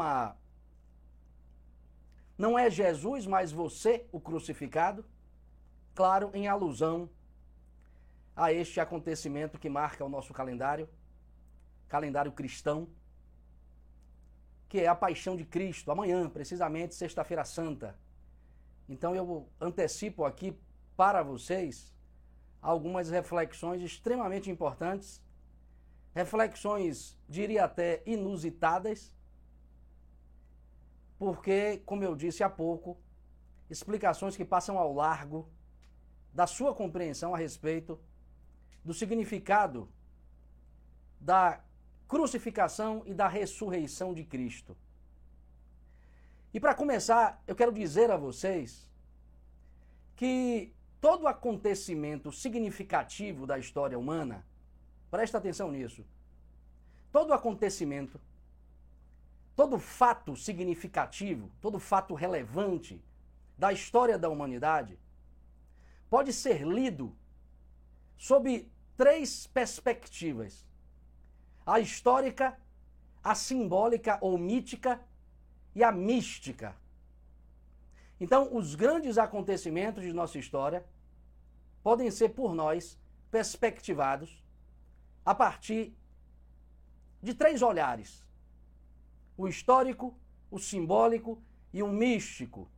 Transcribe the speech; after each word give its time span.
tema 0.00 0.36
Não 2.38 2.58
é 2.58 2.70
Jesus, 2.70 3.26
mas 3.26 3.52
você 3.52 4.06
o 4.10 4.18
crucificado? 4.18 5.04
Claro, 5.94 6.30
em 6.32 6.48
alusão 6.48 7.10
a 8.34 8.50
este 8.50 8.80
acontecimento 8.80 9.58
que 9.58 9.68
marca 9.68 10.02
o 10.02 10.08
nosso 10.08 10.32
calendário, 10.32 10.88
calendário 11.86 12.32
cristão, 12.32 12.88
que 14.70 14.80
é 14.80 14.86
a 14.86 14.94
paixão 14.94 15.36
de 15.36 15.44
Cristo, 15.44 15.90
amanhã, 15.90 16.30
precisamente 16.30 16.94
sexta-feira 16.94 17.44
santa. 17.44 17.98
Então 18.88 19.14
eu 19.14 19.46
antecipo 19.60 20.24
aqui 20.24 20.58
para 20.96 21.22
vocês 21.22 21.92
algumas 22.62 23.10
reflexões 23.10 23.82
extremamente 23.82 24.50
importantes, 24.50 25.22
reflexões, 26.14 27.18
diria 27.28 27.64
até 27.64 28.02
inusitadas, 28.06 29.12
porque, 31.20 31.82
como 31.84 32.02
eu 32.02 32.16
disse 32.16 32.42
há 32.42 32.48
pouco, 32.48 32.98
explicações 33.68 34.38
que 34.38 34.44
passam 34.44 34.78
ao 34.78 34.90
largo 34.94 35.50
da 36.32 36.46
sua 36.46 36.74
compreensão 36.74 37.34
a 37.34 37.38
respeito 37.38 38.00
do 38.82 38.94
significado 38.94 39.86
da 41.20 41.62
crucificação 42.08 43.02
e 43.04 43.12
da 43.12 43.28
ressurreição 43.28 44.14
de 44.14 44.24
Cristo. 44.24 44.74
E 46.54 46.58
para 46.58 46.74
começar, 46.74 47.42
eu 47.46 47.54
quero 47.54 47.70
dizer 47.70 48.10
a 48.10 48.16
vocês 48.16 48.88
que 50.16 50.72
todo 51.02 51.28
acontecimento 51.28 52.32
significativo 52.32 53.46
da 53.46 53.58
história 53.58 53.98
humana, 53.98 54.46
presta 55.10 55.36
atenção 55.36 55.70
nisso, 55.70 56.02
todo 57.12 57.34
acontecimento, 57.34 58.18
todo 59.60 59.78
fato 59.78 60.34
significativo, 60.34 61.50
todo 61.60 61.78
fato 61.78 62.14
relevante 62.14 62.98
da 63.58 63.70
história 63.70 64.18
da 64.18 64.26
humanidade, 64.26 64.98
pode 66.08 66.32
ser 66.32 66.66
lido 66.66 67.14
sob 68.16 68.66
três 68.96 69.46
perspectivas: 69.48 70.66
a 71.66 71.78
histórica, 71.78 72.58
a 73.22 73.34
simbólica 73.34 74.16
ou 74.22 74.38
mítica 74.38 74.98
e 75.74 75.84
a 75.84 75.92
mística. 75.92 76.74
Então, 78.18 78.56
os 78.56 78.74
grandes 78.74 79.18
acontecimentos 79.18 80.02
de 80.02 80.14
nossa 80.14 80.38
história 80.38 80.86
podem 81.82 82.10
ser 82.10 82.30
por 82.30 82.54
nós 82.54 82.98
perspectivados 83.30 84.42
a 85.22 85.34
partir 85.34 85.94
de 87.22 87.34
três 87.34 87.60
olhares: 87.60 88.29
o 89.40 89.48
histórico, 89.48 90.14
o 90.50 90.58
simbólico 90.58 91.42
e 91.72 91.82
o 91.82 91.88
místico. 91.88 92.70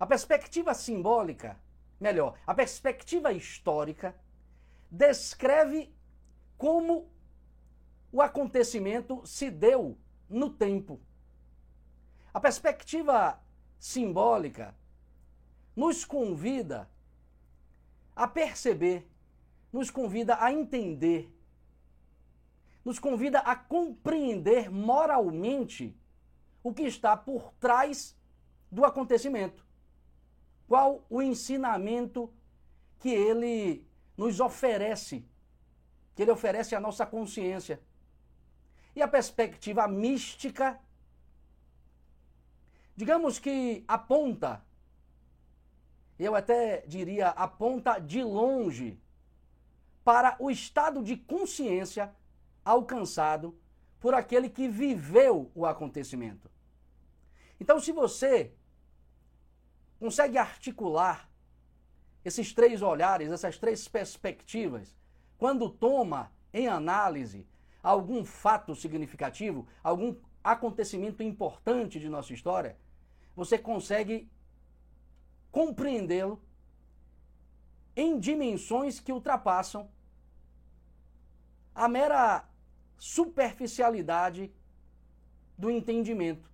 A 0.00 0.06
perspectiva 0.06 0.72
simbólica, 0.72 1.60
melhor, 2.00 2.38
a 2.46 2.54
perspectiva 2.54 3.34
histórica 3.34 4.16
descreve 4.90 5.94
como 6.56 7.10
o 8.10 8.22
acontecimento 8.22 9.26
se 9.26 9.50
deu 9.50 9.98
no 10.26 10.48
tempo. 10.48 10.98
A 12.32 12.40
perspectiva 12.40 13.38
simbólica 13.78 14.74
nos 15.76 16.02
convida 16.02 16.88
a 18.16 18.26
perceber, 18.26 19.06
nos 19.70 19.90
convida 19.90 20.42
a 20.42 20.50
entender, 20.50 21.30
nos 22.84 22.98
convida 22.98 23.38
a 23.40 23.56
compreender 23.56 24.70
moralmente 24.70 25.96
o 26.62 26.72
que 26.72 26.82
está 26.82 27.16
por 27.16 27.52
trás 27.54 28.16
do 28.70 28.84
acontecimento. 28.84 29.64
Qual 30.66 31.04
o 31.08 31.22
ensinamento 31.22 32.32
que 32.98 33.10
ele 33.10 33.86
nos 34.16 34.40
oferece, 34.40 35.24
que 36.14 36.22
ele 36.22 36.30
oferece 36.30 36.74
à 36.74 36.80
nossa 36.80 37.04
consciência. 37.04 37.80
E 38.94 39.02
a 39.02 39.08
perspectiva 39.08 39.86
mística, 39.88 40.80
digamos 42.96 43.38
que 43.38 43.84
aponta, 43.88 44.64
eu 46.18 46.34
até 46.34 46.82
diria 46.86 47.28
aponta 47.30 47.98
de 47.98 48.22
longe, 48.22 48.98
para 50.04 50.36
o 50.38 50.50
estado 50.50 51.02
de 51.02 51.16
consciência 51.16 52.14
alcançado 52.64 53.58
por 54.00 54.14
aquele 54.14 54.48
que 54.48 54.68
viveu 54.68 55.50
o 55.54 55.66
acontecimento. 55.66 56.50
Então, 57.60 57.78
se 57.80 57.92
você 57.92 58.52
consegue 59.98 60.36
articular 60.38 61.30
esses 62.24 62.52
três 62.52 62.82
olhares, 62.82 63.30
essas 63.30 63.58
três 63.58 63.86
perspectivas, 63.86 64.94
quando 65.38 65.68
toma 65.68 66.32
em 66.52 66.68
análise 66.68 67.46
algum 67.82 68.24
fato 68.24 68.74
significativo, 68.74 69.66
algum 69.82 70.16
acontecimento 70.42 71.22
importante 71.22 72.00
de 72.00 72.08
nossa 72.08 72.32
história, 72.32 72.78
você 73.34 73.58
consegue 73.58 74.30
compreendê-lo 75.50 76.42
em 77.96 78.18
dimensões 78.18 79.00
que 79.00 79.12
ultrapassam 79.12 79.88
a 81.74 81.88
mera 81.88 82.48
superficialidade 82.98 84.52
do 85.56 85.70
entendimento. 85.70 86.50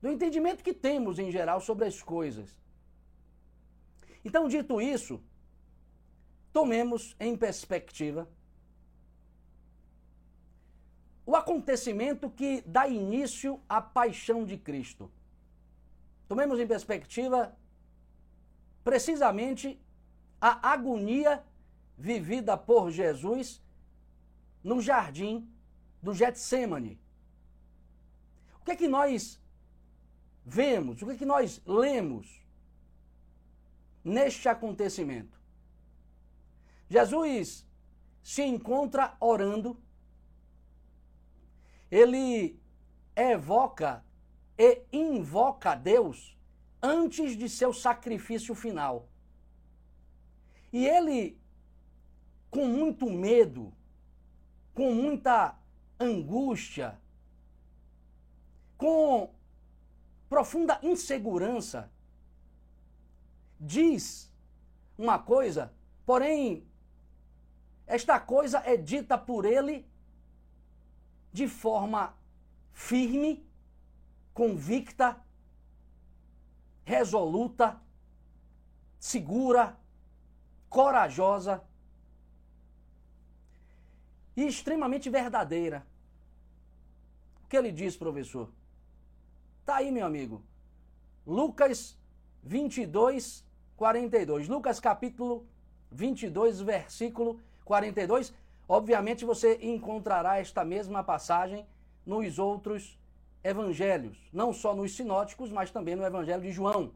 Do 0.00 0.08
entendimento 0.08 0.64
que 0.64 0.72
temos 0.72 1.18
em 1.18 1.30
geral 1.30 1.60
sobre 1.60 1.86
as 1.86 2.02
coisas. 2.02 2.58
Então, 4.24 4.48
dito 4.48 4.80
isso, 4.80 5.20
tomemos 6.52 7.16
em 7.18 7.36
perspectiva 7.36 8.28
o 11.24 11.36
acontecimento 11.36 12.28
que 12.28 12.62
dá 12.62 12.88
início 12.88 13.60
à 13.68 13.80
paixão 13.80 14.44
de 14.44 14.56
Cristo. 14.56 15.10
Tomemos 16.28 16.58
em 16.58 16.66
perspectiva 16.66 17.56
precisamente 18.82 19.80
a 20.40 20.72
agonia 20.72 21.44
vivida 21.96 22.56
por 22.56 22.90
Jesus 22.90 23.62
no 24.62 24.80
jardim 24.80 25.48
do 26.02 26.14
Getsemane. 26.14 27.00
O 28.60 28.64
que 28.64 28.72
é 28.72 28.76
que 28.76 28.88
nós 28.88 29.40
vemos? 30.44 31.00
O 31.00 31.06
que 31.06 31.12
é 31.12 31.16
que 31.16 31.26
nós 31.26 31.62
lemos 31.64 32.40
neste 34.04 34.48
acontecimento. 34.48 35.38
Jesus 36.88 37.66
se 38.22 38.42
encontra 38.42 39.16
orando, 39.20 39.80
ele 41.90 42.60
evoca 43.14 44.04
e 44.58 44.84
invoca 44.92 45.74
Deus 45.74 46.36
antes 46.82 47.36
de 47.36 47.48
seu 47.48 47.72
sacrifício 47.72 48.54
final. 48.54 49.08
E 50.72 50.86
ele, 50.86 51.38
com 52.50 52.66
muito 52.66 53.10
medo, 53.10 53.72
com 54.74 54.94
muita 54.94 55.56
angústia, 55.98 56.98
com 58.76 59.32
profunda 60.28 60.78
insegurança, 60.82 61.90
diz 63.58 64.32
uma 64.96 65.18
coisa, 65.18 65.72
porém, 66.06 66.66
esta 67.86 68.18
coisa 68.20 68.62
é 68.64 68.76
dita 68.76 69.18
por 69.18 69.44
ele 69.44 69.86
de 71.32 71.46
forma 71.48 72.14
firme, 72.72 73.46
convicta, 74.32 75.20
resoluta, 76.84 77.80
segura, 78.98 79.78
corajosa 80.68 81.62
e 84.36 84.46
extremamente 84.46 85.10
verdadeira. 85.10 85.86
O 87.44 87.48
que 87.48 87.56
ele 87.56 87.72
diz, 87.72 87.96
professor? 87.96 88.50
Tá 89.64 89.76
aí, 89.76 89.90
meu 89.90 90.06
amigo. 90.06 90.42
Lucas 91.26 91.98
22, 92.42 93.44
42. 93.76 94.48
Lucas 94.48 94.80
capítulo 94.80 95.46
22, 95.90 96.60
versículo 96.60 97.40
42. 97.64 98.32
Obviamente 98.68 99.24
você 99.24 99.58
encontrará 99.62 100.38
esta 100.38 100.64
mesma 100.64 101.02
passagem 101.02 101.66
nos 102.06 102.38
outros 102.38 102.98
evangelhos, 103.42 104.16
não 104.32 104.52
só 104.52 104.74
nos 104.74 104.94
sinóticos, 104.94 105.50
mas 105.50 105.70
também 105.70 105.96
no 105.96 106.04
evangelho 106.04 106.42
de 106.42 106.52
João. 106.52 106.92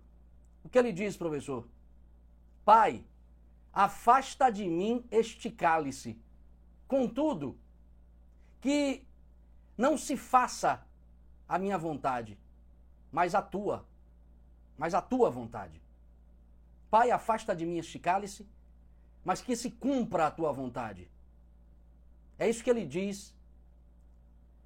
O 0.62 0.68
que 0.68 0.78
ele 0.78 0.92
diz, 0.92 1.16
professor? 1.16 1.66
Pai, 2.64 3.04
afasta 3.72 4.50
de 4.50 4.66
mim 4.66 5.04
este 5.10 5.50
cálice. 5.50 6.18
Contudo, 6.86 7.58
que 8.60 9.06
Não 9.76 9.98
se 9.98 10.16
faça 10.16 10.86
a 11.48 11.58
minha 11.58 11.76
vontade, 11.76 12.38
mas 13.10 13.34
a 13.34 13.42
tua. 13.42 13.86
Mas 14.78 14.94
a 14.94 15.02
tua 15.02 15.30
vontade. 15.30 15.82
Pai, 16.90 17.10
afasta 17.10 17.54
de 17.56 17.66
mim 17.66 17.78
este 17.78 17.98
cálice, 17.98 18.48
mas 19.24 19.40
que 19.40 19.56
se 19.56 19.70
cumpra 19.70 20.26
a 20.26 20.30
tua 20.30 20.52
vontade. 20.52 21.10
É 22.38 22.48
isso 22.48 22.62
que 22.62 22.70
ele 22.70 22.86
diz 22.86 23.34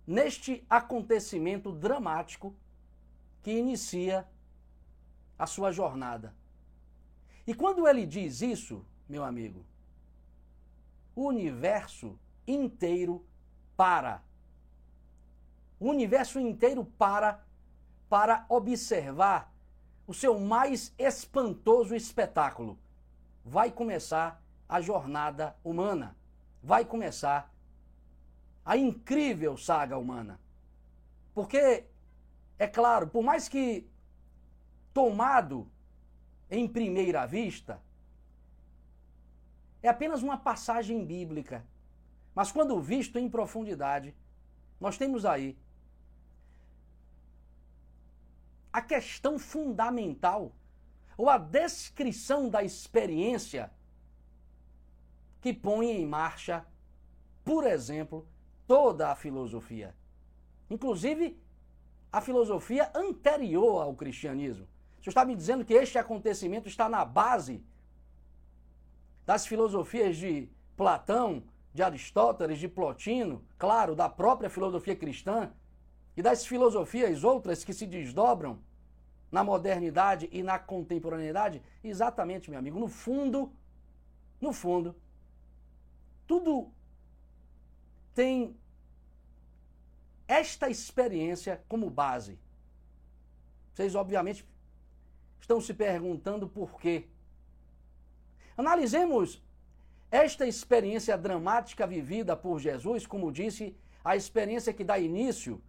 neste 0.07 0.65
acontecimento 0.69 1.73
dramático 1.73 2.55
que 3.43 3.53
inicia 3.53 4.29
a 5.39 5.47
sua 5.47 5.71
jornada. 5.71 6.35
E 7.47 7.55
quando 7.55 7.87
ele 7.89 8.05
diz 8.05 8.43
isso, 8.43 8.85
meu 9.09 9.25
amigo, 9.25 9.65
universo 11.27 12.19
inteiro 12.47 13.25
para. 13.77 14.23
O 15.81 15.89
universo 15.89 16.39
inteiro 16.39 16.85
para 16.85 17.45
para 18.09 18.47
observar 18.49 19.53
o 20.07 20.15
seu 20.15 20.41
mais 20.41 20.95
espantoso 20.97 21.95
espetáculo. 21.95 22.79
Vai 23.45 23.71
começar 23.71 24.43
a 24.69 24.81
jornada 24.81 25.57
humana. 25.63 26.17
Vai 26.63 26.85
começar 26.85 27.53
a 28.65 28.77
incrível 28.77 29.57
saga 29.57 29.99
humana. 29.99 30.41
Porque, 31.35 31.85
é 32.59 32.67
claro, 32.67 33.09
por 33.09 33.23
mais 33.23 33.49
que 33.49 33.89
tomado 34.95 35.71
em 36.51 36.67
primeira 36.67 37.27
vista, 37.27 37.81
é 39.83 39.89
apenas 39.89 40.23
uma 40.23 40.37
passagem 40.37 41.05
bíblica. 41.05 41.65
Mas 42.35 42.53
quando 42.53 42.81
visto 42.81 43.19
em 43.19 43.29
profundidade, 43.29 44.15
nós 44.81 44.97
temos 44.97 45.25
aí 45.25 45.59
a 48.73 48.83
questão 48.83 49.39
fundamental 49.39 50.53
ou 51.17 51.29
a 51.29 51.39
descrição 51.39 52.49
da 52.49 52.63
experiência 52.63 53.73
que 55.41 55.53
põe 55.53 55.91
em 55.91 56.07
marcha, 56.07 56.65
por 57.45 57.67
exemplo, 57.67 58.27
toda 58.67 59.11
a 59.11 59.17
filosofia. 59.17 59.95
Inclusive, 60.71 61.41
a 62.13 62.21
filosofia 62.21 62.91
anterior 62.95 63.83
ao 63.83 63.95
cristianismo. 63.95 64.67
Senhor 65.01 65.09
está 65.09 65.25
me 65.25 65.35
dizendo 65.35 65.65
que 65.65 65.75
este 65.75 65.99
acontecimento 65.99 66.69
está 66.69 66.89
na 66.89 67.05
base 67.05 67.65
das 69.29 69.47
filosofias 69.47 70.17
de 70.17 70.49
Platão, 70.75 71.43
de 71.75 71.83
Aristóteles, 71.83 72.59
de 72.59 72.67
Plotino, 72.67 73.45
claro, 73.59 73.95
da 73.95 74.09
própria 74.09 74.49
filosofia 74.49 74.97
cristã 74.97 75.53
e 76.17 76.23
das 76.23 76.47
filosofias 76.47 77.23
outras 77.23 77.63
que 77.63 77.75
se 77.75 77.87
desdobram 77.87 78.59
na 79.31 79.45
modernidade 79.45 80.31
e 80.33 80.43
na 80.43 80.59
contemporaneidade? 80.59 81.61
Exatamente, 81.85 82.49
meu 82.49 82.59
amigo. 82.59 82.81
No 82.81 82.89
fundo, 82.89 83.53
no 84.41 84.51
fundo, 84.51 84.97
tudo 86.27 86.73
tem 88.15 88.57
esta 90.27 90.71
experiência 90.71 91.63
como 91.69 91.91
base. 91.91 92.39
Vocês, 93.75 93.95
obviamente, 93.95 94.43
estão 95.39 95.61
se 95.61 95.75
perguntando 95.75 96.49
por 96.49 96.81
quê. 96.81 97.07
Analisemos 98.59 99.41
esta 100.11 100.45
experiência 100.45 101.17
dramática 101.17 101.87
vivida 101.87 102.37
por 102.37 102.59
Jesus, 102.59 103.07
como 103.07 103.31
disse, 103.31 103.77
a 104.05 104.17
experiência 104.17 104.75
que 104.75 104.83
dá 104.83 104.99
início 104.99 105.63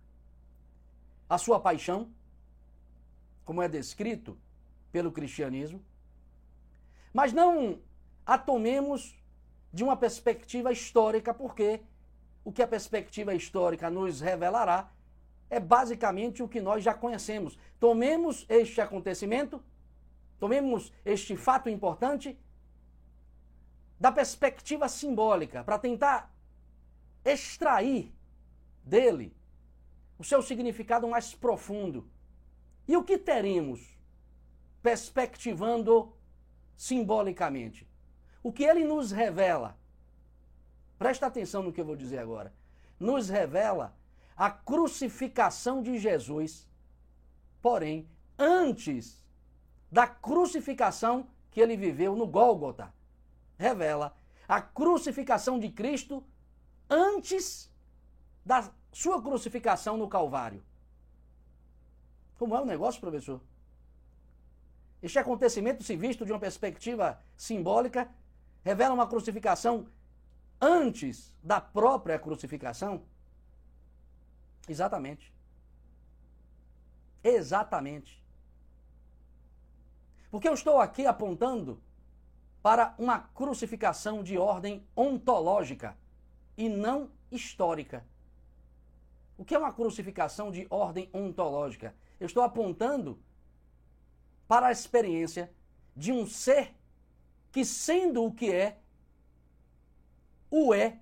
à 1.30 1.38
sua 1.38 1.59
paixão, 1.59 2.09
como 3.45 3.62
é 3.62 3.68
descrito 3.68 4.36
pelo 4.91 5.12
cristianismo. 5.12 5.86
Mas 7.13 7.31
não 7.31 7.80
a 8.25 8.39
tomemos 8.39 9.15
de 9.71 9.83
uma 9.83 9.95
perspectiva 9.95 10.71
histórica, 10.71 11.31
porque 11.31 11.81
o 12.44 12.51
que 12.51 12.63
a 12.63 12.68
perspectiva 12.68 13.35
histórica 13.35 13.88
nos 13.92 14.19
revelará 14.19 14.92
é 15.47 15.59
basicamente 15.59 16.42
o 16.42 16.47
que 16.47 16.59
nós 16.59 16.83
já 16.83 16.95
conhecemos. 16.95 17.56
Tomemos 17.80 18.47
este 18.50 18.81
acontecimento, 18.81 19.63
tomemos 20.39 20.92
este 21.06 21.35
fato 21.35 21.69
importante 21.69 22.35
da 24.00 24.12
perspectiva 24.12 24.88
simbólica, 24.88 25.63
para 25.63 25.78
tentar 25.78 26.34
extrair 27.24 28.13
dele 28.84 29.36
o 30.18 30.24
seu 30.24 30.42
significado 30.42 31.07
mais 31.07 31.34
profundo. 31.34 32.10
E 32.88 32.96
o 32.96 33.04
que 33.04 33.18
teremos 33.18 33.98
perspectivando 34.81 36.13
simbolicamente? 36.75 37.88
O 38.42 38.51
que 38.51 38.63
ele 38.63 38.84
nos 38.84 39.12
revela? 39.12 39.78
Presta 40.98 41.28
atenção 41.28 41.62
no 41.62 41.74
que 41.74 41.81
eu 41.81 41.86
vou 41.86 41.95
dizer 41.95 42.19
agora. 42.19 42.54
Nos 43.00 43.30
revela 43.30 43.95
a 44.36 44.50
crucificação 44.50 45.81
de 45.84 45.98
Jesus, 45.98 46.69
porém, 47.62 48.10
antes 48.38 49.22
da 49.92 50.07
crucificação 50.07 51.28
que 51.52 51.60
ele 51.60 51.75
viveu 51.75 52.16
no 52.16 52.25
Gólgota. 52.25 52.94
Revela 53.59 54.17
a 54.47 54.61
crucificação 54.61 55.59
de 55.59 55.69
Cristo 55.69 56.23
antes 56.89 57.69
da 58.44 58.71
sua 58.91 59.21
crucificação 59.21 59.97
no 59.97 60.07
Calvário. 60.07 60.63
Como 62.38 62.56
é 62.56 62.61
o 62.61 62.65
negócio, 62.65 63.01
professor? 63.01 63.41
Este 65.03 65.19
acontecimento, 65.19 65.83
se 65.83 65.95
visto 65.95 66.25
de 66.25 66.31
uma 66.31 66.39
perspectiva 66.39 67.21
simbólica, 67.35 68.09
revela 68.63 68.94
uma 68.94 69.07
crucificação 69.07 69.88
antes 70.59 71.35
da 71.44 71.59
própria 71.59 72.17
crucificação? 72.17 73.03
Exatamente. 74.67 75.33
Exatamente. 77.21 78.23
Porque 80.31 80.47
eu 80.47 80.54
estou 80.54 80.80
aqui 80.80 81.06
apontando 81.06 81.81
para 82.61 82.94
uma 82.97 83.19
crucificação 83.19 84.21
de 84.23 84.37
ordem 84.37 84.85
ontológica 84.95 85.97
e 86.57 86.68
não 86.68 87.09
histórica. 87.31 88.06
O 89.37 89.45
que 89.45 89.56
é 89.56 89.57
uma 89.57 89.71
crucificação 89.71 90.51
de 90.51 90.68
ordem 90.69 91.09
ontológica? 91.13 91.95
Eu 92.19 92.25
estou 92.25 92.44
apontando 92.44 93.18
para 94.47 94.68
a 94.68 94.71
experiência 94.71 95.51
de 95.95 96.11
um 96.11 96.25
ser 96.25 96.75
que, 97.51 97.63
sendo 97.63 98.23
o 98.23 98.33
que 98.33 98.51
é, 98.51 98.78
o 100.51 100.73
é 100.73 100.99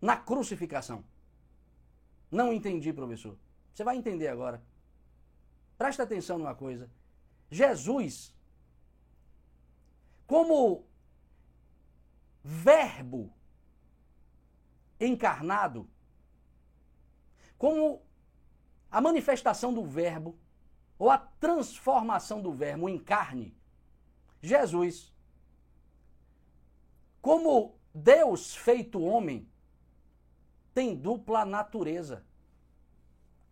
na 0.00 0.16
crucificação. 0.16 1.04
Não 2.30 2.52
entendi, 2.52 2.92
professor. 2.92 3.36
Você 3.72 3.84
vai 3.84 3.96
entender 3.96 4.28
agora. 4.28 4.62
Presta 5.78 6.02
atenção 6.02 6.38
numa 6.38 6.54
coisa. 6.54 6.90
Jesus, 7.50 8.34
como 10.26 10.86
Verbo 12.44 13.32
encarnado, 14.98 15.88
como 17.58 18.02
a 18.90 19.00
manifestação 19.00 19.72
do 19.72 19.84
Verbo, 19.84 20.38
ou 20.98 21.10
a 21.10 21.18
transformação 21.18 22.40
do 22.40 22.52
Verbo 22.52 22.88
em 22.88 22.98
carne, 22.98 23.56
Jesus, 24.40 25.12
como 27.20 27.76
Deus 27.94 28.54
feito 28.54 29.00
homem, 29.00 29.48
tem 30.74 30.96
dupla 30.96 31.44
natureza. 31.44 32.24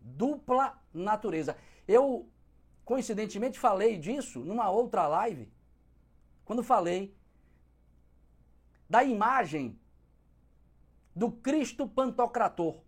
Dupla 0.01 0.81
natureza. 0.93 1.55
Eu, 1.87 2.29
coincidentemente, 2.83 3.59
falei 3.59 3.97
disso 3.97 4.39
numa 4.39 4.69
outra 4.69 5.07
live, 5.07 5.51
quando 6.45 6.63
falei 6.63 7.15
da 8.89 9.03
imagem 9.03 9.79
do 11.15 11.31
Cristo 11.31 11.87
Pantocrator, 11.87 12.81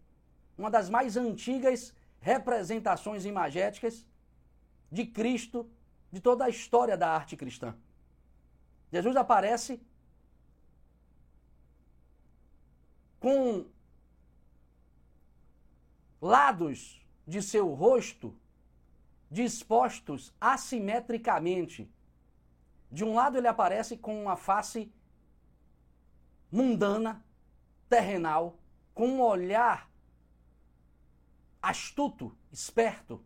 uma 0.57 0.69
das 0.69 0.89
mais 0.89 1.17
antigas 1.17 1.93
representações 2.19 3.25
imagéticas 3.25 4.05
de 4.91 5.05
Cristo 5.05 5.69
de 6.11 6.19
toda 6.19 6.45
a 6.45 6.49
história 6.49 6.95
da 6.95 7.09
arte 7.09 7.35
cristã. 7.35 7.75
Jesus 8.91 9.15
aparece 9.15 9.81
com 13.19 13.65
lados 16.21 17.03
de 17.27 17.41
seu 17.41 17.73
rosto 17.73 18.37
dispostos 19.31 20.31
assimetricamente. 20.39 21.89
De 22.93 23.03
um 23.03 23.15
lado 23.15 23.39
ele 23.39 23.47
aparece 23.47 23.97
com 23.97 24.21
uma 24.21 24.37
face 24.37 24.93
mundana, 26.51 27.25
terrenal, 27.89 28.59
com 28.93 29.07
um 29.07 29.19
olhar 29.19 29.89
astuto, 31.59 32.37
esperto. 32.51 33.25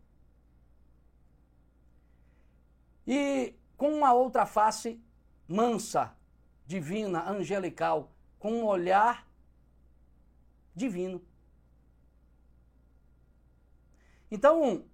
E 3.06 3.54
com 3.76 3.92
uma 3.92 4.14
outra 4.14 4.46
face 4.46 5.04
mansa, 5.46 6.16
divina, 6.64 7.28
angelical, 7.28 8.10
com 8.38 8.62
um 8.62 8.64
olhar 8.64 9.28
divino. 10.74 11.22
Então, 14.30 14.86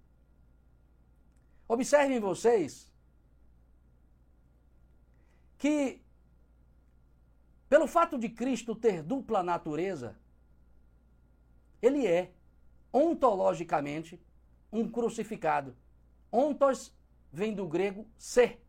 observem 1.68 2.18
vocês 2.18 2.92
que, 5.64 5.98
pelo 7.70 7.86
fato 7.86 8.18
de 8.18 8.28
Cristo 8.28 8.76
ter 8.76 9.02
dupla 9.02 9.42
natureza, 9.42 10.14
ele 11.80 12.06
é, 12.06 12.32
ontologicamente, 12.92 14.20
um 14.70 14.86
crucificado. 14.86 15.74
Ontos 16.30 16.94
vem 17.32 17.54
do 17.54 17.66
grego 17.66 18.06
ser. 18.18 18.62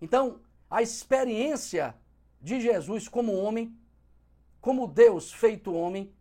Então, 0.00 0.40
a 0.70 0.82
experiência 0.82 1.96
de 2.40 2.60
Jesus 2.60 3.08
como 3.08 3.34
homem, 3.34 3.76
como 4.60 4.86
Deus 4.86 5.32
feito 5.32 5.74
homem, 5.74 6.14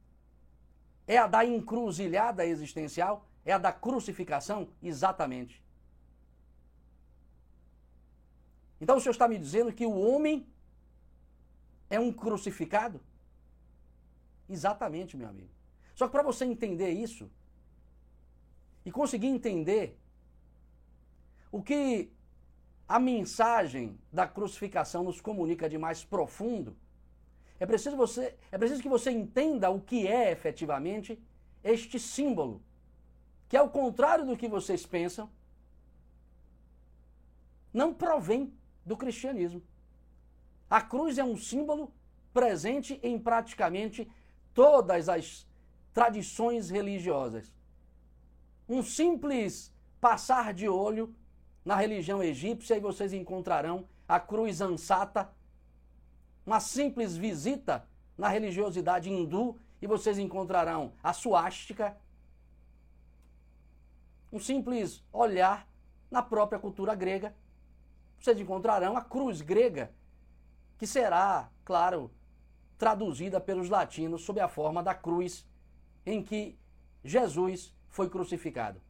é 1.06 1.20
a 1.20 1.28
da 1.28 1.46
encruzilhada 1.46 2.44
existencial? 2.48 3.28
É 3.46 3.54
a 3.54 3.60
da 3.60 3.72
crucificação? 3.72 4.70
Exatamente. 4.82 5.64
Então 8.80 8.98
o 8.98 9.02
senhor 9.02 9.12
está 9.12 9.28
me 9.28 9.38
dizendo 9.38 9.74
que 9.74 9.86
o 9.86 9.98
homem 10.00 10.48
é 11.90 12.00
um 12.00 12.12
crucificado? 12.12 13.02
Exatamente, 14.50 15.18
meu 15.18 15.28
amigo. 15.28 15.50
Só 15.96 16.06
que 16.06 16.12
para 16.12 16.24
você 16.24 16.46
entender 16.46 16.92
isso 16.92 17.30
e 18.86 18.92
conseguir 18.92 19.28
entender 19.28 20.00
o 21.52 21.62
que 21.62 22.12
a 22.88 23.00
mensagem 23.00 23.98
da 24.12 24.28
crucificação 24.28 25.04
nos 25.04 25.20
comunica 25.20 25.68
de 25.68 25.78
mais 25.78 26.04
profundo, 26.04 26.76
é 27.60 27.66
preciso, 27.66 27.98
você, 27.98 28.36
é 28.52 28.58
preciso 28.58 28.82
que 28.82 28.88
você 28.88 29.12
entenda 29.12 29.70
o 29.70 29.82
que 29.82 30.08
é 30.08 30.32
efetivamente 30.32 31.20
este 31.64 32.00
símbolo, 32.00 32.62
que 33.50 33.58
ao 33.58 33.70
contrário 33.70 34.26
do 34.26 34.38
que 34.38 34.48
vocês 34.48 34.86
pensam, 34.86 35.30
não 37.74 37.94
provém 37.94 38.54
do 38.88 38.98
cristianismo. 38.98 39.62
A 40.70 40.82
cruz 40.82 41.18
é 41.18 41.24
um 41.24 41.38
símbolo 41.38 41.94
presente 42.34 43.00
em 43.04 43.20
praticamente 43.20 44.10
todas 44.54 45.10
as 45.10 45.46
tradições 45.94 46.70
religiosas. 46.70 47.54
Um 48.68 48.82
simples 48.82 49.74
passar 50.02 50.54
de 50.54 50.68
olho 50.68 51.14
na 51.64 51.76
religião 51.76 52.24
egípcia 52.24 52.76
e 52.76 52.80
vocês 52.80 53.14
encontrarão 53.14 53.88
a 54.08 54.20
cruz 54.20 54.62
ansata 54.62 55.30
uma 56.46 56.62
simples 56.62 57.18
visita 57.18 57.86
na 58.18 58.30
religiosidade 58.30 59.10
hindu 59.10 59.60
e 59.82 59.86
vocês 59.86 60.18
encontrarão 60.18 60.94
a 61.04 61.12
suástica, 61.12 61.98
um 64.32 64.40
simples 64.40 65.04
olhar 65.12 65.68
na 66.10 66.22
própria 66.22 66.58
cultura 66.58 66.96
grega, 66.96 67.36
vocês 68.20 68.40
encontrarão 68.40 68.98
a 68.98 69.02
cruz 69.02 69.42
grega, 69.42 69.94
que 70.78 70.88
será, 70.88 71.50
claro, 71.64 72.12
traduzida 72.78 73.40
pelos 73.40 73.70
latinos 73.70 74.24
sob 74.24 74.40
a 74.40 74.48
forma 74.48 74.84
da 74.84 74.94
cruz 74.94 75.48
em 76.06 76.24
que 76.24 76.58
Jesus 77.04 77.76
foi 77.90 78.10
crucificado. 78.10 78.82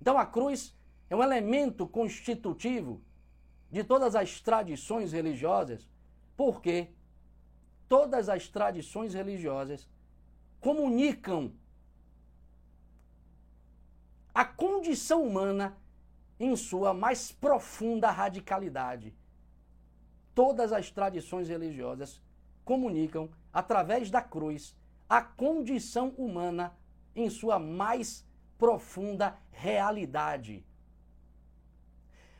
Então 0.00 0.16
a 0.16 0.24
cruz 0.24 0.76
é 1.10 1.16
um 1.16 1.22
elemento 1.22 1.86
constitutivo 1.86 3.02
de 3.70 3.84
todas 3.84 4.14
as 4.14 4.40
tradições 4.40 5.12
religiosas 5.12 5.88
porque 6.36 6.92
todas 7.88 8.28
as 8.28 8.48
tradições 8.48 9.12
religiosas 9.12 9.88
comunicam 10.60 11.52
a 14.32 14.44
condição 14.44 15.24
humana 15.24 15.76
em 16.38 16.54
sua 16.56 16.94
mais 16.94 17.32
profunda 17.32 18.10
radicalidade. 18.10 19.14
Todas 20.34 20.72
as 20.72 20.90
tradições 20.90 21.48
religiosas 21.48 22.22
comunicam, 22.64 23.28
através 23.52 24.10
da 24.10 24.22
cruz, 24.22 24.76
a 25.08 25.22
condição 25.22 26.10
humana 26.16 26.76
em 27.14 27.28
sua 27.28 27.58
mais 27.58 28.26
profunda 28.56 29.36
realidade. 29.50 30.64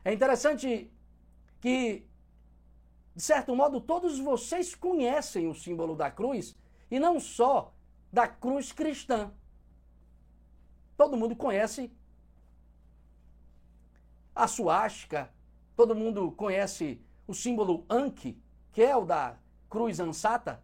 É 0.04 0.12
interessante 0.12 0.92
que 1.60 2.08
de 3.18 3.24
certo 3.24 3.56
modo, 3.56 3.80
todos 3.80 4.20
vocês 4.20 4.76
conhecem 4.76 5.48
o 5.48 5.54
símbolo 5.54 5.96
da 5.96 6.08
cruz 6.08 6.56
e 6.88 7.00
não 7.00 7.18
só 7.18 7.74
da 8.12 8.28
cruz 8.28 8.70
cristã. 8.70 9.32
Todo 10.96 11.16
mundo 11.16 11.34
conhece 11.34 11.92
a 14.38 14.46
suástica, 14.46 15.34
todo 15.74 15.96
mundo 15.96 16.30
conhece 16.30 17.02
o 17.26 17.34
símbolo 17.34 17.84
Anki, 17.90 18.40
que 18.70 18.80
é 18.80 18.96
o 18.96 19.04
da 19.04 19.36
cruz 19.68 19.98
ansata, 19.98 20.62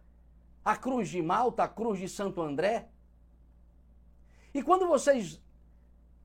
a 0.63 0.77
cruz 0.77 1.09
de 1.09 1.21
Malta, 1.21 1.63
a 1.65 1.67
cruz 1.67 1.99
de 1.99 2.07
Santo 2.07 2.41
André. 2.41 2.87
E 4.53 4.63
quando 4.63 4.87
vocês, 4.87 5.41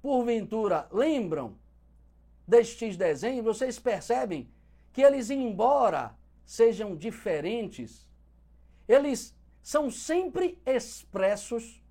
porventura, 0.00 0.88
lembram 0.92 1.59
destes 2.47 2.97
desenhos, 2.97 3.45
vocês 3.45 3.80
percebem 3.80 4.49
que 4.92 5.02
eles, 5.02 5.28
embora 5.28 6.16
sejam 6.47 6.95
diferentes, 6.95 8.09
eles 8.87 9.37
são 9.61 9.90
sempre 9.90 10.62
expressos 10.64 11.83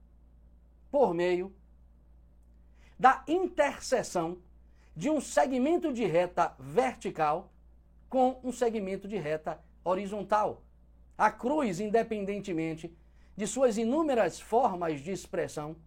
por 0.90 1.14
meio 1.14 1.54
da 2.98 3.26
interseção 3.28 4.42
de 5.00 5.10
um 5.10 5.22
segmento 5.22 5.94
de 5.94 6.06
reta 6.06 6.54
vertical 6.60 7.54
com 8.10 8.38
um 8.44 8.52
segmento 8.52 9.08
de 9.08 9.16
reta 9.16 9.58
horizontal. 9.82 10.62
A 11.18 11.32
cruz, 11.32 11.80
independentemente 11.80 12.94
de 13.34 13.48
suas 13.48 13.78
inúmeras 13.78 14.42
formas 14.42 15.00
de 15.00 15.12
expressão, 15.12 15.78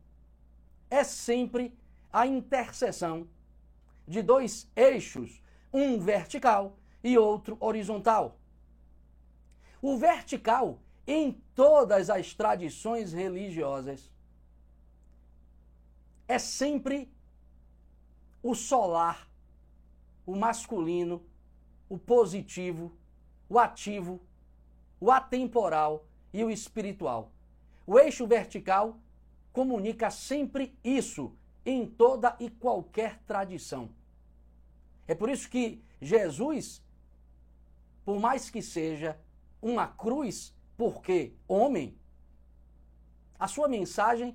é 0.89 1.05
sempre 1.05 1.79
a 2.11 2.27
interseção 2.27 3.29
de 4.09 4.23
dois 4.23 4.67
eixos, 4.75 5.43
um 5.71 6.01
vertical 6.01 6.79
e 7.05 7.19
outro 7.19 7.59
horizontal. 7.61 8.39
O 9.83 9.99
vertical, 9.99 10.81
em 11.07 11.33
todas 11.55 12.09
as 12.09 12.33
tradições 12.33 13.13
religiosas, 13.13 14.11
é 16.27 16.39
sempre 16.39 17.13
o 18.43 18.55
solar, 18.55 19.29
o 20.27 20.35
masculino, 20.35 21.23
o 21.89 21.97
positivo, 21.99 22.93
o 23.49 23.59
ativo, 23.59 24.21
o 25.01 25.11
atemporal 25.11 26.05
e 26.33 26.43
o 26.43 26.51
espiritual. 26.51 27.31
O 27.87 27.99
eixo 27.99 28.27
vertical 28.27 28.99
comunica 29.53 30.11
sempre 30.11 30.77
isso 30.83 31.33
em 31.65 31.87
toda 31.87 32.37
e 32.41 32.49
qualquer 32.51 33.19
tradição. 33.27 33.91
É 35.07 35.15
por 35.15 35.29
isso 35.29 35.49
que 35.49 35.83
Jesus, 36.01 36.83
por 38.05 38.19
mais 38.19 38.51
que 38.51 38.63
seja 38.63 39.19
uma 39.61 39.87
cruz 39.87 40.55
porque 40.77 41.35
homem, 41.47 41.97
a 43.39 43.47
sua 43.47 43.69
mensagem 43.69 44.35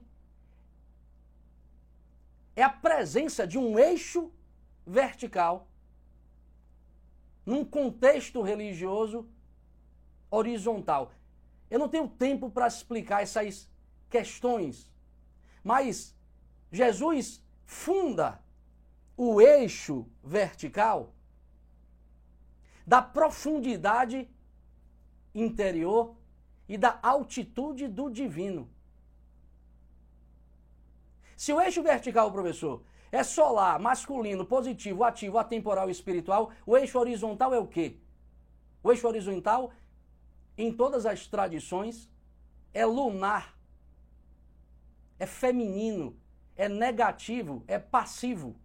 é 2.58 2.64
a 2.64 2.70
presença 2.70 3.46
de 3.46 3.56
um 3.56 3.78
eixo 3.78 4.32
vertical 4.84 5.68
num 7.46 7.64
contexto 7.64 8.42
religioso 8.42 9.30
horizontal. 10.32 11.12
Eu 11.70 11.78
não 11.78 11.88
tenho 11.88 12.08
tempo 12.08 12.50
para 12.50 12.66
explicar 12.66 13.22
essas 13.22 13.70
questões, 14.10 14.92
mas 15.64 16.16
Jesus 16.72 17.44
funda 17.64 18.42
o 19.16 19.40
eixo 19.40 20.08
vertical 20.24 21.14
da 22.88 23.04
profundidade 23.04 24.28
interior 25.36 26.16
e 26.68 26.76
da 26.76 26.98
altitude 27.04 27.88
do 27.88 28.10
divino. 28.10 28.68
Se 31.38 31.54
o 31.54 31.62
eixo 31.62 31.84
vertical, 31.84 32.32
professor, 32.32 32.84
é 33.12 33.24
solar, 33.24 33.80
masculino, 33.80 34.44
positivo, 34.44 35.04
ativo, 35.04 35.38
atemporal 35.38 35.88
e 35.88 35.92
espiritual, 35.92 36.52
o 36.66 36.76
eixo 36.76 36.98
horizontal 36.98 37.54
é 37.54 37.60
o 37.60 37.68
quê? 37.68 37.98
O 38.84 38.92
eixo 38.92 39.08
horizontal, 39.08 39.72
em 40.58 40.74
todas 40.74 41.06
as 41.06 41.28
tradições, 41.28 42.12
é 42.74 42.84
lunar. 42.86 43.56
é 45.20 45.26
feminino, 45.26 46.16
é 46.56 46.68
negativo, 46.70 47.64
é 47.68 47.80
passivo, 47.80 48.56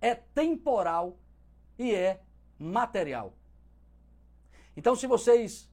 é 0.00 0.14
temporal 0.14 1.18
e 1.78 1.94
é 1.94 2.22
material. 2.58 3.34
Então, 4.76 4.94
se 4.94 5.06
vocês, 5.06 5.70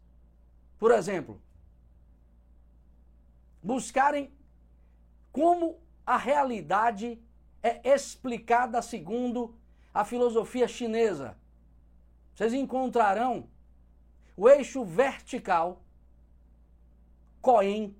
por 0.77 0.91
exemplo, 0.91 1.41
buscarem 3.61 4.33
como 5.35 5.77
a 6.05 6.15
realidade 6.15 7.21
é 7.61 7.93
explicada 7.93 8.81
segundo 8.81 9.53
a 9.93 10.05
filosofia 10.05 10.65
chinesa, 10.65 11.37
vocês 12.33 12.53
encontrarão 12.53 13.49
o 14.37 14.47
eixo 14.47 14.85
vertical, 14.85 15.83
Coen, 17.41 17.97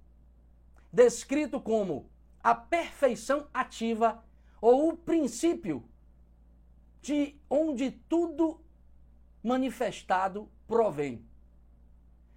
descrito 0.93 1.59
como 1.59 2.09
a 2.41 2.55
perfeição 2.55 3.49
ativa 3.53 4.23
ou 4.61 4.87
o 4.87 4.97
princípio 4.97 5.83
de 7.01 7.35
onde 7.49 7.91
tudo 7.91 8.61
manifestado 9.43 10.49
provém. 10.65 11.27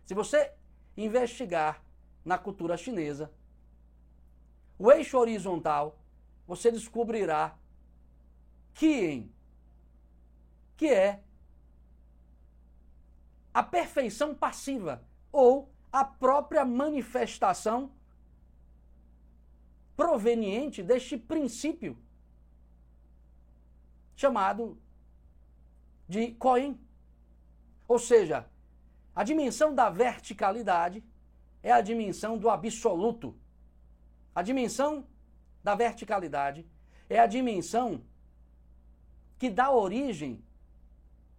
Se 0.06 0.12
você 0.12 0.52
investigar 0.96 1.84
na 2.24 2.36
cultura 2.36 2.76
chinesa, 2.76 3.37
o 4.78 4.92
eixo 4.92 5.18
horizontal, 5.18 5.98
você 6.46 6.70
descobrirá 6.70 7.56
Qien, 8.74 9.30
que 10.76 10.86
é 10.86 11.22
a 13.52 13.62
perfeição 13.62 14.34
passiva 14.34 15.02
ou 15.32 15.68
a 15.92 16.04
própria 16.04 16.64
manifestação 16.64 17.90
proveniente 19.96 20.80
deste 20.80 21.16
princípio 21.16 21.98
chamado 24.14 24.78
de 26.08 26.32
Cohen. 26.32 26.78
Ou 27.86 27.98
seja, 27.98 28.48
a 29.14 29.24
dimensão 29.24 29.74
da 29.74 29.90
verticalidade 29.90 31.02
é 31.62 31.72
a 31.72 31.80
dimensão 31.80 32.38
do 32.38 32.48
absoluto. 32.48 33.36
A 34.34 34.42
dimensão 34.42 35.06
da 35.62 35.74
verticalidade 35.74 36.66
é 37.08 37.18
a 37.18 37.26
dimensão 37.26 38.02
que 39.38 39.50
dá 39.50 39.70
origem 39.70 40.42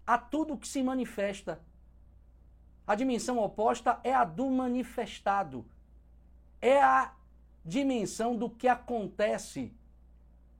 a 0.05 0.17
tudo 0.17 0.57
que 0.57 0.67
se 0.67 0.81
manifesta. 0.81 1.61
A 2.87 2.95
dimensão 2.95 3.37
oposta 3.37 3.99
é 4.03 4.13
a 4.13 4.23
do 4.23 4.49
manifestado. 4.49 5.65
É 6.61 6.81
a 6.81 7.13
dimensão 7.63 8.35
do 8.35 8.49
que 8.49 8.67
acontece 8.67 9.71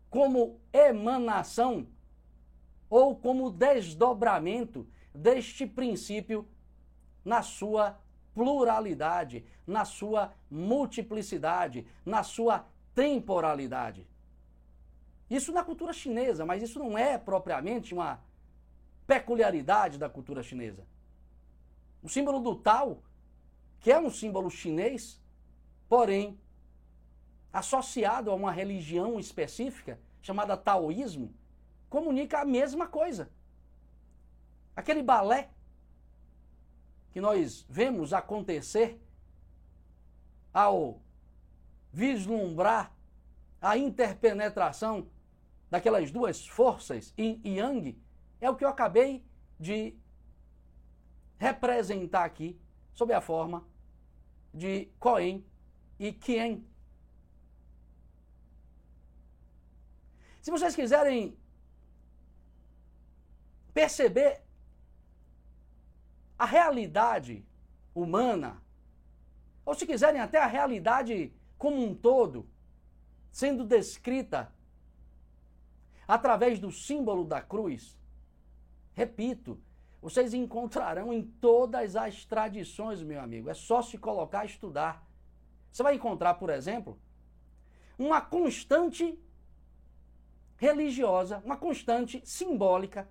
como 0.10 0.60
emanação 0.72 1.88
ou 2.90 3.16
como 3.16 3.52
desdobramento 3.52 4.88
deste 5.14 5.66
princípio 5.66 6.48
na 7.24 7.42
sua 7.42 8.00
pluralidade, 8.40 9.44
na 9.68 9.84
sua 9.84 10.34
multiplicidade, 10.50 11.86
na 12.06 12.24
sua 12.24 12.66
temporalidade. 12.96 14.08
Isso 15.30 15.52
na 15.52 15.62
cultura 15.62 15.92
chinesa, 15.92 16.46
mas 16.46 16.64
isso 16.64 16.80
não 16.80 16.98
é 16.98 17.18
propriamente 17.18 17.94
uma 17.94 18.22
peculiaridade 19.06 19.98
da 19.98 20.10
cultura 20.10 20.42
chinesa. 20.42 20.88
O 22.02 22.08
símbolo 22.08 22.40
do 22.40 22.56
Tao, 22.56 23.04
que 23.82 23.92
é 23.92 24.00
um 24.00 24.10
símbolo 24.10 24.50
chinês, 24.50 25.22
porém 25.90 26.40
associado 27.52 28.32
a 28.32 28.36
uma 28.36 28.54
religião 28.54 29.20
específica 29.20 30.00
chamada 30.22 30.56
taoísmo, 30.56 31.34
comunica 31.90 32.40
a 32.40 32.46
mesma 32.46 32.88
coisa. 32.88 33.30
Aquele 34.78 35.04
balé 35.04 35.50
que 37.12 37.20
nós 37.20 37.66
vemos 37.70 38.14
acontecer 38.14 39.02
ao 40.54 41.02
vislumbrar 41.92 42.96
a 43.62 43.78
interpenetração 43.78 45.08
daquelas 45.70 46.12
duas 46.12 46.48
forças, 46.48 47.14
yin 47.18 47.42
e 47.44 47.58
yang, 47.58 47.98
é 48.40 48.50
o 48.50 48.56
que 48.56 48.64
eu 48.64 48.70
acabei 48.70 49.26
de 49.60 49.96
representar 51.38 52.26
aqui 52.26 52.60
sob 52.94 53.14
a 53.14 53.22
forma 53.22 53.66
de 54.54 54.86
Coen 55.00 55.46
e 56.00 56.12
Kien. 56.14 56.66
Se 60.42 60.52
vocês 60.52 60.76
quiserem 60.76 61.38
perceber 63.74 64.42
a 66.40 66.46
realidade 66.46 67.46
humana, 67.94 68.64
ou 69.66 69.76
se 69.76 69.86
quiserem 69.86 70.22
até 70.22 70.40
a 70.40 70.48
realidade 70.48 71.34
como 71.58 71.86
um 71.86 71.94
todo, 71.94 72.48
sendo 73.30 73.66
descrita 73.66 74.50
através 76.08 76.58
do 76.58 76.72
símbolo 76.72 77.26
da 77.26 77.42
cruz, 77.42 78.00
repito, 78.94 79.62
vocês 80.02 80.34
encontrarão 80.34 81.14
em 81.14 81.24
todas 81.24 81.98
as 81.98 82.24
tradições, 82.24 83.04
meu 83.04 83.20
amigo. 83.20 83.50
É 83.50 83.54
só 83.54 83.82
se 83.82 83.98
colocar 83.98 84.40
a 84.40 84.46
estudar. 84.46 85.06
Você 85.70 85.84
vai 85.84 85.96
encontrar, 85.96 86.36
por 86.36 86.50
exemplo, 86.50 86.98
uma 87.98 88.22
constante 88.22 89.20
religiosa, 90.56 91.42
uma 91.44 91.58
constante 91.58 92.22
simbólica 92.26 93.10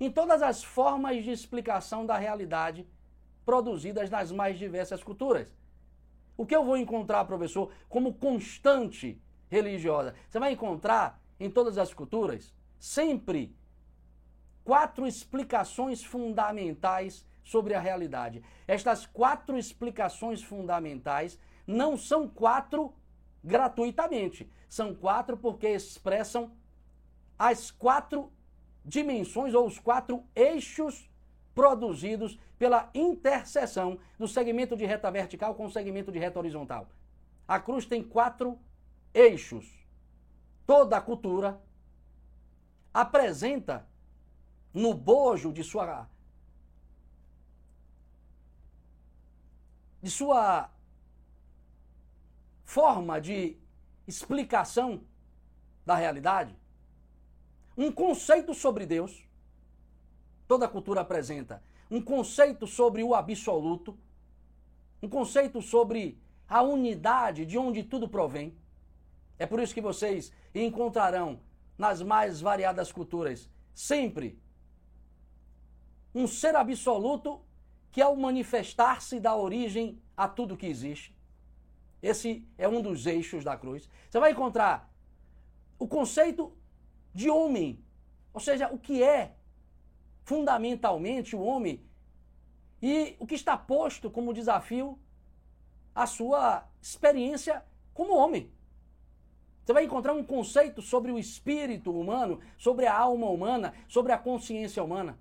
em 0.00 0.10
todas 0.10 0.42
as 0.42 0.62
formas 0.62 1.22
de 1.22 1.30
explicação 1.30 2.04
da 2.04 2.16
realidade 2.16 2.86
produzidas 3.44 4.10
nas 4.10 4.30
mais 4.30 4.58
diversas 4.58 5.02
culturas. 5.02 5.48
O 6.36 6.46
que 6.46 6.54
eu 6.54 6.64
vou 6.64 6.76
encontrar, 6.76 7.24
professor, 7.24 7.72
como 7.88 8.14
constante 8.14 9.20
religiosa? 9.50 10.14
Você 10.28 10.38
vai 10.38 10.52
encontrar 10.52 11.20
em 11.38 11.50
todas 11.50 11.78
as 11.78 11.92
culturas 11.92 12.52
sempre 12.78 13.54
quatro 14.64 15.06
explicações 15.06 16.02
fundamentais 16.02 17.26
sobre 17.44 17.74
a 17.74 17.80
realidade. 17.80 18.42
Estas 18.66 19.06
quatro 19.06 19.58
explicações 19.58 20.42
fundamentais 20.42 21.38
não 21.66 21.96
são 21.96 22.28
quatro 22.28 22.94
gratuitamente, 23.42 24.50
são 24.68 24.94
quatro 24.94 25.36
porque 25.36 25.68
expressam 25.68 26.52
as 27.38 27.70
quatro 27.70 28.32
dimensões 28.84 29.54
ou 29.54 29.66
os 29.66 29.78
quatro 29.78 30.24
eixos 30.34 31.08
produzidos 31.54 32.38
pela 32.58 32.90
interseção 32.94 33.98
do 34.18 34.26
segmento 34.26 34.76
de 34.76 34.86
reta 34.86 35.10
vertical 35.10 35.54
com 35.54 35.66
o 35.66 35.70
segmento 35.70 36.10
de 36.10 36.18
reta 36.18 36.38
horizontal. 36.38 36.88
A 37.46 37.60
cruz 37.60 37.84
tem 37.84 38.02
quatro 38.02 38.58
eixos. 39.12 39.66
Toda 40.66 40.96
a 40.96 41.00
cultura 41.00 41.60
apresenta 42.94 43.86
no 44.72 44.94
bojo 44.94 45.52
de 45.52 45.62
sua 45.62 46.08
de 50.02 50.10
sua 50.10 50.70
forma 52.64 53.20
de 53.20 53.56
explicação 54.06 55.04
da 55.86 55.94
realidade 55.94 56.56
um 57.76 57.90
conceito 57.90 58.54
sobre 58.54 58.86
Deus. 58.86 59.26
Toda 60.46 60.68
cultura 60.68 61.00
apresenta 61.00 61.62
um 61.90 62.00
conceito 62.00 62.66
sobre 62.66 63.02
o 63.02 63.14
absoluto, 63.14 63.98
um 65.02 65.08
conceito 65.08 65.60
sobre 65.60 66.18
a 66.48 66.62
unidade 66.62 67.44
de 67.44 67.58
onde 67.58 67.82
tudo 67.82 68.08
provém. 68.08 68.56
É 69.38 69.46
por 69.46 69.60
isso 69.60 69.74
que 69.74 69.80
vocês 69.80 70.32
encontrarão 70.54 71.40
nas 71.76 72.02
mais 72.02 72.40
variadas 72.40 72.92
culturas 72.92 73.48
sempre 73.74 74.38
um 76.14 76.26
ser 76.26 76.54
absoluto 76.54 77.40
que 77.90 78.00
ao 78.00 78.16
manifestar-se 78.16 79.18
dá 79.18 79.34
origem 79.34 80.00
a 80.16 80.28
tudo 80.28 80.56
que 80.56 80.66
existe. 80.66 81.14
Esse 82.02 82.46
é 82.58 82.68
um 82.68 82.82
dos 82.82 83.06
eixos 83.06 83.44
da 83.44 83.56
cruz. 83.56 83.88
Você 84.08 84.18
vai 84.18 84.32
encontrar 84.32 84.92
o 85.78 85.86
conceito 85.86 86.52
de 87.14 87.30
homem. 87.30 87.82
Ou 88.32 88.40
seja, 88.40 88.68
o 88.72 88.78
que 88.78 89.02
é 89.02 89.34
fundamentalmente 90.24 91.34
o 91.36 91.42
homem 91.42 91.84
e 92.80 93.16
o 93.18 93.26
que 93.26 93.34
está 93.34 93.56
posto 93.56 94.10
como 94.10 94.34
desafio 94.34 94.98
a 95.94 96.06
sua 96.06 96.66
experiência 96.80 97.64
como 97.92 98.16
homem. 98.16 98.50
Você 99.64 99.72
vai 99.72 99.84
encontrar 99.84 100.12
um 100.12 100.24
conceito 100.24 100.82
sobre 100.82 101.12
o 101.12 101.18
espírito 101.18 101.92
humano, 101.92 102.40
sobre 102.58 102.86
a 102.86 102.96
alma 102.96 103.28
humana, 103.28 103.74
sobre 103.88 104.12
a 104.12 104.18
consciência 104.18 104.82
humana. 104.82 105.18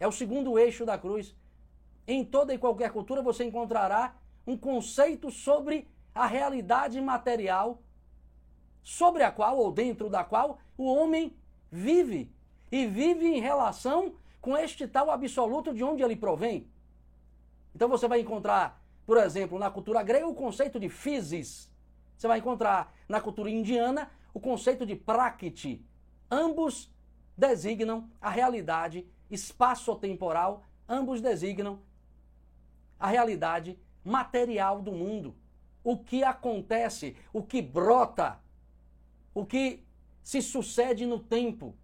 É 0.00 0.06
o 0.06 0.12
segundo 0.12 0.58
eixo 0.58 0.86
da 0.86 0.96
cruz. 0.96 1.34
Em 2.06 2.24
toda 2.24 2.54
e 2.54 2.58
qualquer 2.58 2.90
cultura 2.92 3.20
você 3.20 3.44
encontrará 3.44 4.16
um 4.46 4.56
conceito 4.56 5.30
sobre 5.30 5.88
a 6.14 6.26
realidade 6.26 7.00
material 7.00 7.82
sobre 8.86 9.24
a 9.24 9.32
qual 9.32 9.58
ou 9.58 9.72
dentro 9.72 10.08
da 10.08 10.22
qual 10.22 10.60
o 10.78 10.84
homem 10.84 11.36
vive 11.72 12.32
e 12.70 12.86
vive 12.86 13.26
em 13.26 13.40
relação 13.40 14.14
com 14.40 14.56
este 14.56 14.86
tal 14.86 15.10
absoluto 15.10 15.74
de 15.74 15.82
onde 15.82 16.04
ele 16.04 16.14
provém. 16.14 16.70
Então 17.74 17.88
você 17.88 18.06
vai 18.06 18.20
encontrar, 18.20 18.80
por 19.04 19.16
exemplo, 19.16 19.58
na 19.58 19.72
cultura 19.72 20.04
grega 20.04 20.28
o 20.28 20.36
conceito 20.36 20.78
de 20.78 20.88
physis. 20.88 21.68
Você 22.16 22.28
vai 22.28 22.38
encontrar 22.38 22.94
na 23.08 23.20
cultura 23.20 23.50
indiana 23.50 24.08
o 24.32 24.38
conceito 24.38 24.86
de 24.86 24.94
prakriti. 24.94 25.84
Ambos 26.30 26.88
designam 27.36 28.08
a 28.22 28.30
realidade 28.30 29.04
espaço-temporal, 29.28 30.62
ambos 30.88 31.20
designam 31.20 31.80
a 33.00 33.08
realidade 33.08 33.76
material 34.04 34.80
do 34.80 34.92
mundo. 34.92 35.34
O 35.82 35.98
que 35.98 36.22
acontece, 36.22 37.16
o 37.32 37.42
que 37.42 37.60
brota 37.60 38.45
o 39.36 39.44
que 39.44 39.84
se 40.22 40.40
sucede 40.40 41.04
no 41.04 41.18
tempo. 41.18 41.76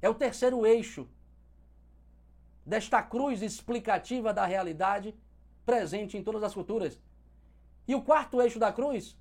É 0.00 0.08
o 0.08 0.14
terceiro 0.14 0.64
eixo 0.64 1.06
desta 2.64 3.02
cruz 3.02 3.42
explicativa 3.42 4.32
da 4.32 4.46
realidade 4.46 5.14
presente 5.66 6.16
em 6.16 6.24
todas 6.24 6.42
as 6.42 6.54
culturas. 6.54 6.98
E 7.86 7.94
o 7.94 8.00
quarto 8.00 8.40
eixo 8.40 8.58
da 8.58 8.72
cruz 8.72 9.14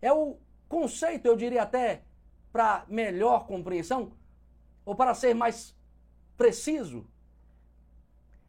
é 0.00 0.10
o 0.10 0.38
conceito, 0.70 1.26
eu 1.26 1.36
diria 1.36 1.64
até, 1.64 2.02
para 2.50 2.86
melhor 2.88 3.46
compreensão, 3.46 4.12
ou 4.86 4.94
para 4.94 5.14
ser 5.14 5.34
mais 5.34 5.76
preciso, 6.34 7.06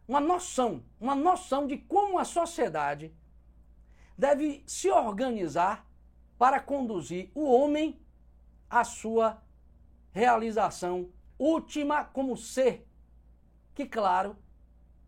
uma 0.08 0.21
noção, 0.21 0.86
uma 1.02 1.15
noção 1.15 1.67
de 1.67 1.78
como 1.78 2.17
a 2.17 2.23
sociedade 2.23 3.13
deve 4.17 4.63
se 4.65 4.89
organizar 4.89 5.87
para 6.38 6.60
conduzir 6.60 7.32
o 7.34 7.43
homem 7.43 8.00
à 8.69 8.84
sua 8.84 9.41
realização 10.12 11.10
última 11.38 12.04
como 12.04 12.36
ser, 12.36 12.88
que, 13.73 13.86
claro, 13.86 14.36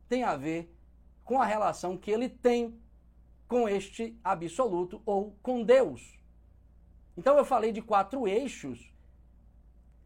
tem 0.07 0.23
a 0.23 0.35
ver 0.35 0.73
com 1.23 1.41
a 1.41 1.45
relação 1.45 1.97
que 1.97 2.11
ele 2.11 2.29
tem 2.29 2.79
com 3.47 3.67
este 3.67 4.19
absoluto 4.23 5.01
ou 5.05 5.35
com 5.41 5.63
Deus. 5.63 6.19
Então 7.17 7.37
eu 7.37 7.45
falei 7.45 7.71
de 7.71 7.81
quatro 7.81 8.27
eixos 8.27 8.93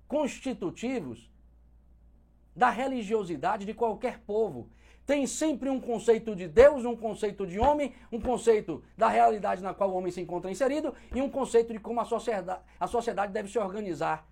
constitutivos 0.08 1.32
da 2.56 2.70
religiosidade 2.70 3.66
de 3.66 3.74
qualquer 3.74 4.20
povo 4.20 4.70
tem 5.06 5.28
sempre 5.28 5.70
um 5.70 5.80
conceito 5.80 6.36
de 6.36 6.48
Deus, 6.48 6.86
um 6.86 6.96
conceito 6.96 7.46
de 7.46 7.60
homem, 7.60 7.94
um 8.12 8.20
conceito 8.20 8.84
da 8.98 9.10
realidade 9.10 9.62
na 9.62 9.74
qual 9.74 9.92
o 9.92 9.96
homem 9.96 10.12
se 10.12 10.22
encontra 10.22 10.50
inserido 10.50 10.94
e 11.14 11.22
um 11.22 11.30
conceito 11.30 11.74
de 11.74 11.80
como 11.80 12.00
a 12.00 12.06
sociedade, 12.06 12.62
a 12.80 12.88
sociedade 12.88 13.34
deve 13.34 13.50
se 13.50 13.60
organizar 13.60 14.26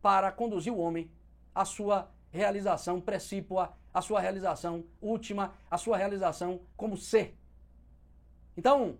para 0.00 0.30
conduzir 0.30 0.72
o 0.72 0.78
homem 0.78 1.10
à 1.54 1.64
sua 1.64 2.08
realização 2.30 3.00
precípua, 3.00 3.74
à 3.92 4.00
sua 4.00 4.20
realização 4.20 4.84
última, 5.00 5.54
à 5.70 5.76
sua 5.76 5.96
realização 5.96 6.60
como 6.76 6.96
ser. 6.96 7.36
Então, 8.56 8.98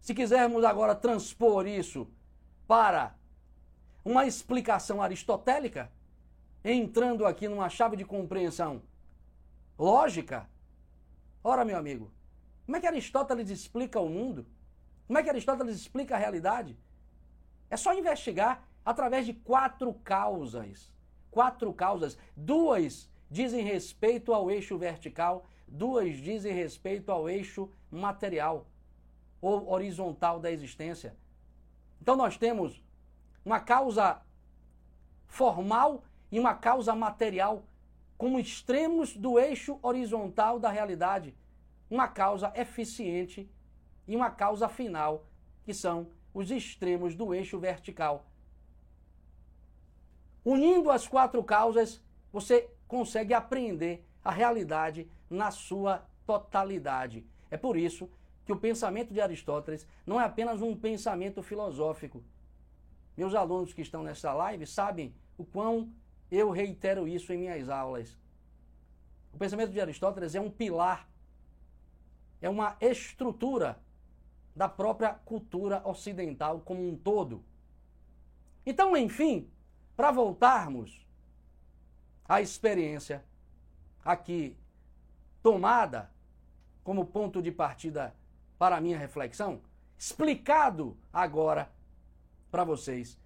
se 0.00 0.14
quisermos 0.14 0.64
agora 0.64 0.94
transpor 0.94 1.66
isso 1.66 2.08
para 2.66 3.14
uma 4.04 4.26
explicação 4.26 5.00
aristotélica, 5.00 5.90
entrando 6.62 7.24
aqui 7.24 7.48
numa 7.48 7.68
chave 7.68 7.96
de 7.96 8.04
compreensão 8.04 8.82
lógica. 9.78 10.48
Ora, 11.42 11.64
meu 11.64 11.76
amigo, 11.76 12.10
como 12.64 12.76
é 12.76 12.80
que 12.80 12.86
Aristóteles 12.86 13.50
explica 13.50 14.00
o 14.00 14.08
mundo? 14.08 14.46
Como 15.06 15.18
é 15.18 15.22
que 15.22 15.30
Aristóteles 15.30 15.76
explica 15.76 16.16
a 16.16 16.18
realidade? 16.18 16.76
É 17.70 17.76
só 17.76 17.94
investigar 17.94 18.66
através 18.84 19.26
de 19.26 19.34
quatro 19.34 19.94
causas. 19.94 20.92
Quatro 21.30 21.72
causas. 21.72 22.18
Duas 22.36 23.08
dizem 23.30 23.64
respeito 23.64 24.32
ao 24.32 24.50
eixo 24.50 24.78
vertical, 24.78 25.46
duas 25.66 26.16
dizem 26.16 26.52
respeito 26.52 27.10
ao 27.10 27.28
eixo 27.28 27.70
material 27.90 28.66
ou 29.40 29.70
horizontal 29.70 30.40
da 30.40 30.50
existência. 30.50 31.16
Então 32.00 32.16
nós 32.16 32.36
temos 32.36 32.82
uma 33.44 33.60
causa 33.60 34.22
formal 35.26 36.02
e 36.30 36.38
uma 36.38 36.54
causa 36.54 36.94
material 36.94 37.64
como 38.16 38.38
extremos 38.38 39.16
do 39.16 39.38
eixo 39.38 39.78
horizontal 39.82 40.58
da 40.58 40.70
realidade, 40.70 41.34
uma 41.90 42.08
causa 42.08 42.52
eficiente 42.54 43.48
e 44.06 44.16
uma 44.16 44.30
causa 44.30 44.68
final, 44.68 45.26
que 45.64 45.74
são 45.74 46.08
os 46.32 46.50
extremos 46.50 47.14
do 47.14 47.34
eixo 47.34 47.58
vertical. 47.58 48.26
Unindo 50.44 50.90
as 50.90 51.08
quatro 51.08 51.42
causas, 51.42 52.00
você 52.32 52.70
consegue 52.86 53.34
aprender 53.34 54.06
a 54.24 54.30
realidade 54.30 55.10
na 55.28 55.50
sua 55.50 56.06
totalidade. 56.26 57.24
É 57.50 57.56
por 57.56 57.76
isso 57.76 58.08
que 58.44 58.52
o 58.52 58.58
pensamento 58.58 59.12
de 59.12 59.20
Aristóteles 59.20 59.86
não 60.06 60.20
é 60.20 60.24
apenas 60.24 60.62
um 60.62 60.76
pensamento 60.76 61.42
filosófico. 61.42 62.22
Meus 63.16 63.34
alunos 63.34 63.72
que 63.72 63.82
estão 63.82 64.02
nessa 64.02 64.32
live 64.32 64.66
sabem 64.66 65.14
o 65.36 65.44
quão 65.44 65.90
eu 66.30 66.50
reitero 66.50 67.06
isso 67.06 67.32
em 67.32 67.38
minhas 67.38 67.68
aulas. 67.68 68.16
O 69.32 69.38
pensamento 69.38 69.72
de 69.72 69.80
Aristóteles 69.80 70.34
é 70.34 70.40
um 70.40 70.50
pilar, 70.50 71.08
é 72.40 72.48
uma 72.48 72.76
estrutura 72.80 73.78
da 74.54 74.68
própria 74.68 75.12
cultura 75.12 75.82
ocidental 75.86 76.60
como 76.60 76.88
um 76.88 76.96
todo. 76.96 77.44
Então, 78.64 78.96
enfim, 78.96 79.50
para 79.94 80.10
voltarmos 80.10 81.06
à 82.24 82.40
experiência 82.40 83.24
aqui 84.04 84.56
tomada 85.42 86.10
como 86.82 87.04
ponto 87.04 87.42
de 87.42 87.52
partida 87.52 88.14
para 88.58 88.76
a 88.76 88.80
minha 88.80 88.98
reflexão, 88.98 89.60
explicado 89.98 90.96
agora 91.12 91.70
para 92.50 92.64
vocês 92.64 93.18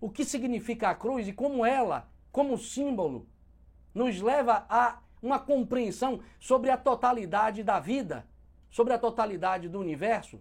o 0.00 0.08
que 0.08 0.24
significa 0.24 0.88
a 0.88 0.94
cruz 0.94 1.28
e 1.28 1.32
como 1.32 1.64
ela 1.64 2.08
como 2.38 2.56
símbolo, 2.56 3.26
nos 3.92 4.20
leva 4.20 4.64
a 4.68 5.02
uma 5.20 5.40
compreensão 5.40 6.22
sobre 6.38 6.70
a 6.70 6.76
totalidade 6.76 7.64
da 7.64 7.80
vida, 7.80 8.24
sobre 8.70 8.92
a 8.92 8.98
totalidade 8.98 9.68
do 9.68 9.80
universo, 9.80 10.40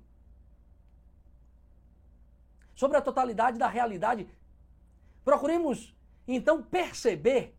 sobre 2.75 2.97
a 2.97 3.01
totalidade 3.01 3.57
da 3.57 3.67
realidade. 3.67 4.29
Procuremos 5.25 5.95
então 6.27 6.61
perceber 6.61 7.57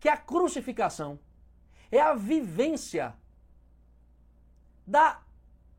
que 0.00 0.08
a 0.08 0.16
crucificação 0.16 1.18
é 1.90 2.00
a 2.00 2.14
vivência 2.14 3.14
da 4.86 5.20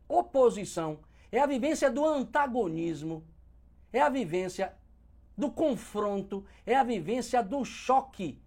oposição, 0.08 1.00
é 1.32 1.40
a 1.40 1.48
vivência 1.48 1.90
do 1.90 2.06
antagonismo, 2.06 3.26
é 3.92 4.00
a 4.00 4.10
vivência 4.10 4.78
do 5.38 5.52
confronto, 5.52 6.46
é 6.66 6.76
a 6.76 6.84
vivência 6.84 7.42
do 7.44 7.66
choque 7.66 8.42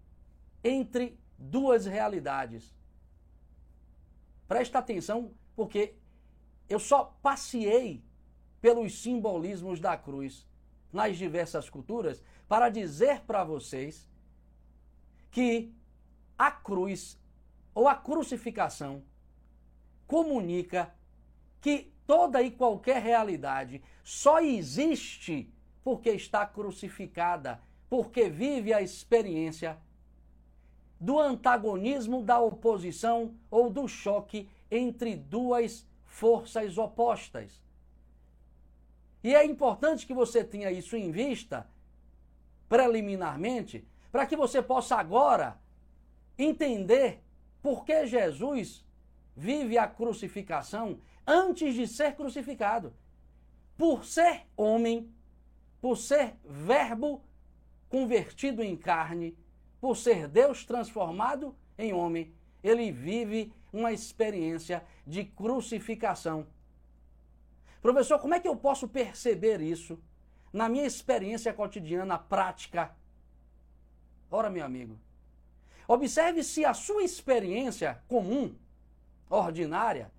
entre 0.63 1.19
duas 1.37 1.85
realidades. 1.85 2.73
Presta 4.47 4.79
atenção, 4.79 5.33
porque 5.55 5.95
eu 6.69 6.79
só 6.79 7.17
passei 7.21 8.03
pelos 8.61 9.01
simbolismos 9.01 9.79
da 9.79 9.97
cruz 9.97 10.47
nas 10.91 11.17
diversas 11.17 11.69
culturas 11.69 12.23
para 12.47 12.69
dizer 12.69 13.21
para 13.21 13.43
vocês 13.43 14.09
que 15.29 15.73
a 16.37 16.49
cruz 16.49 17.19
ou 17.75 17.87
a 17.87 17.95
crucificação 17.95 19.03
comunica 20.07 20.93
que 21.61 21.93
toda 22.05 22.41
e 22.41 22.49
qualquer 22.49 23.01
realidade 23.01 23.83
só 24.03 24.39
existe 24.39 25.53
porque 25.87 26.09
está 26.09 26.45
crucificada, 26.45 27.61
porque 27.89 28.27
vive 28.27 28.73
a 28.73 28.81
experiência 28.81 29.77
do 30.99 31.17
antagonismo, 31.17 32.21
da 32.21 32.41
oposição 32.41 33.33
ou 33.49 33.69
do 33.69 33.87
choque 33.87 34.49
entre 34.69 35.15
duas 35.15 35.87
forças 36.03 36.77
opostas. 36.77 37.63
E 39.23 39.33
é 39.33 39.45
importante 39.45 40.05
que 40.05 40.13
você 40.13 40.43
tenha 40.43 40.69
isso 40.69 40.97
em 40.97 41.09
vista, 41.09 41.65
preliminarmente, 42.67 43.87
para 44.11 44.25
que 44.25 44.35
você 44.35 44.61
possa 44.61 44.97
agora 44.97 45.57
entender 46.37 47.23
por 47.61 47.85
que 47.85 48.05
Jesus 48.05 48.85
vive 49.33 49.77
a 49.77 49.87
crucificação 49.87 50.99
antes 51.25 51.73
de 51.73 51.87
ser 51.87 52.13
crucificado. 52.13 52.93
Por 53.77 54.03
ser 54.03 54.47
homem, 54.57 55.15
por 55.81 55.97
ser 55.97 56.35
Verbo 56.43 57.23
convertido 57.89 58.63
em 58.63 58.75
carne, 58.75 59.37
por 59.79 59.95
ser 59.95 60.27
Deus 60.27 60.65
transformado 60.65 61.55
em 61.77 61.93
homem, 61.93 62.33
ele 62.63 62.91
vive 62.91 63.53
uma 63.71 63.91
experiência 63.91 64.83
de 65.05 65.23
crucificação. 65.23 66.47
Professor, 67.81 68.19
como 68.19 68.33
é 68.33 68.39
que 68.39 68.47
eu 68.47 68.55
posso 68.55 68.87
perceber 68.87 69.61
isso 69.61 69.99
na 70.51 70.67
minha 70.67 70.85
experiência 70.85 71.53
cotidiana 71.53 72.17
prática? 72.17 72.95
Ora, 74.29 74.49
meu 74.49 74.65
amigo, 74.65 74.99
observe 75.87 76.43
se 76.43 76.65
a 76.65 76.73
sua 76.73 77.03
experiência 77.03 78.01
comum, 78.07 78.55
ordinária, 79.29 80.11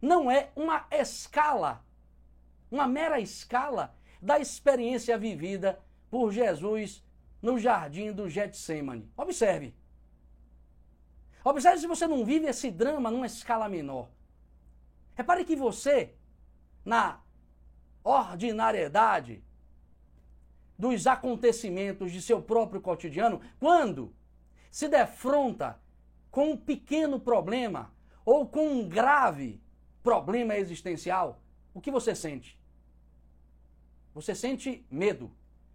não 0.00 0.30
é 0.30 0.50
uma 0.56 0.86
escala, 0.90 1.84
uma 2.70 2.88
mera 2.88 3.20
escala 3.20 3.94
da 4.20 4.38
experiência 4.38 5.16
vivida 5.18 5.80
por 6.10 6.32
Jesus 6.32 7.04
no 7.42 7.58
jardim 7.58 8.12
do 8.12 8.28
Getsemane. 8.28 9.10
Observe. 9.16 9.74
Observe 11.44 11.78
se 11.78 11.86
você 11.86 12.06
não 12.06 12.24
vive 12.24 12.46
esse 12.46 12.70
drama 12.70 13.10
numa 13.10 13.26
escala 13.26 13.68
menor. 13.68 14.08
Repare 15.14 15.44
que 15.44 15.54
você, 15.54 16.14
na 16.84 17.20
ordinariedade 18.02 19.44
dos 20.78 21.06
acontecimentos 21.06 22.10
de 22.10 22.20
seu 22.20 22.42
próprio 22.42 22.80
cotidiano, 22.80 23.40
quando 23.60 24.14
se 24.70 24.88
defronta 24.88 25.80
com 26.30 26.52
um 26.52 26.56
pequeno 26.56 27.20
problema 27.20 27.94
ou 28.24 28.48
com 28.48 28.66
um 28.66 28.88
grave 28.88 29.62
problema 30.02 30.56
existencial, 30.56 31.40
o 31.72 31.80
que 31.80 31.90
você 31.90 32.14
sente? 32.14 32.58
Você 34.14 34.34
sente 34.34 34.86
medo, 34.90 35.30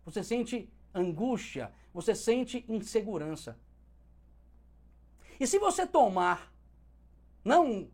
você 0.05 0.23
sente 0.23 0.71
angústia, 0.93 1.71
você 1.93 2.15
sente 2.15 2.65
insegurança. 2.67 3.59
E 5.39 5.45
se 5.45 5.59
você 5.59 5.85
tomar, 5.85 6.51
não 7.43 7.89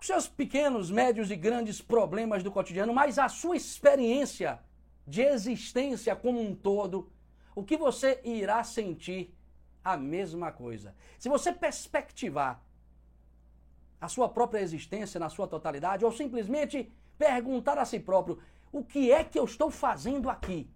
seus 0.00 0.28
pequenos, 0.28 0.90
médios 0.90 1.30
e 1.30 1.36
grandes 1.36 1.80
problemas 1.80 2.42
do 2.42 2.52
cotidiano, 2.52 2.92
mas 2.92 3.18
a 3.18 3.28
sua 3.28 3.56
experiência 3.56 4.60
de 5.06 5.22
existência 5.22 6.14
como 6.14 6.40
um 6.40 6.54
todo, 6.54 7.10
o 7.54 7.64
que 7.64 7.76
você 7.76 8.20
irá 8.22 8.62
sentir 8.62 9.34
a 9.82 9.96
mesma 9.96 10.52
coisa. 10.52 10.94
Se 11.18 11.28
você 11.28 11.52
perspectivar 11.52 12.62
a 14.00 14.08
sua 14.08 14.28
própria 14.28 14.60
existência 14.60 15.18
na 15.18 15.28
sua 15.28 15.48
totalidade, 15.48 16.04
ou 16.04 16.12
simplesmente 16.12 16.92
perguntar 17.16 17.78
a 17.78 17.84
si 17.84 17.98
próprio: 17.98 18.38
o 18.76 18.84
que 18.84 19.10
é 19.10 19.24
que 19.24 19.38
eu 19.38 19.44
estou 19.46 19.70
fazendo 19.70 20.28
aqui? 20.28 20.70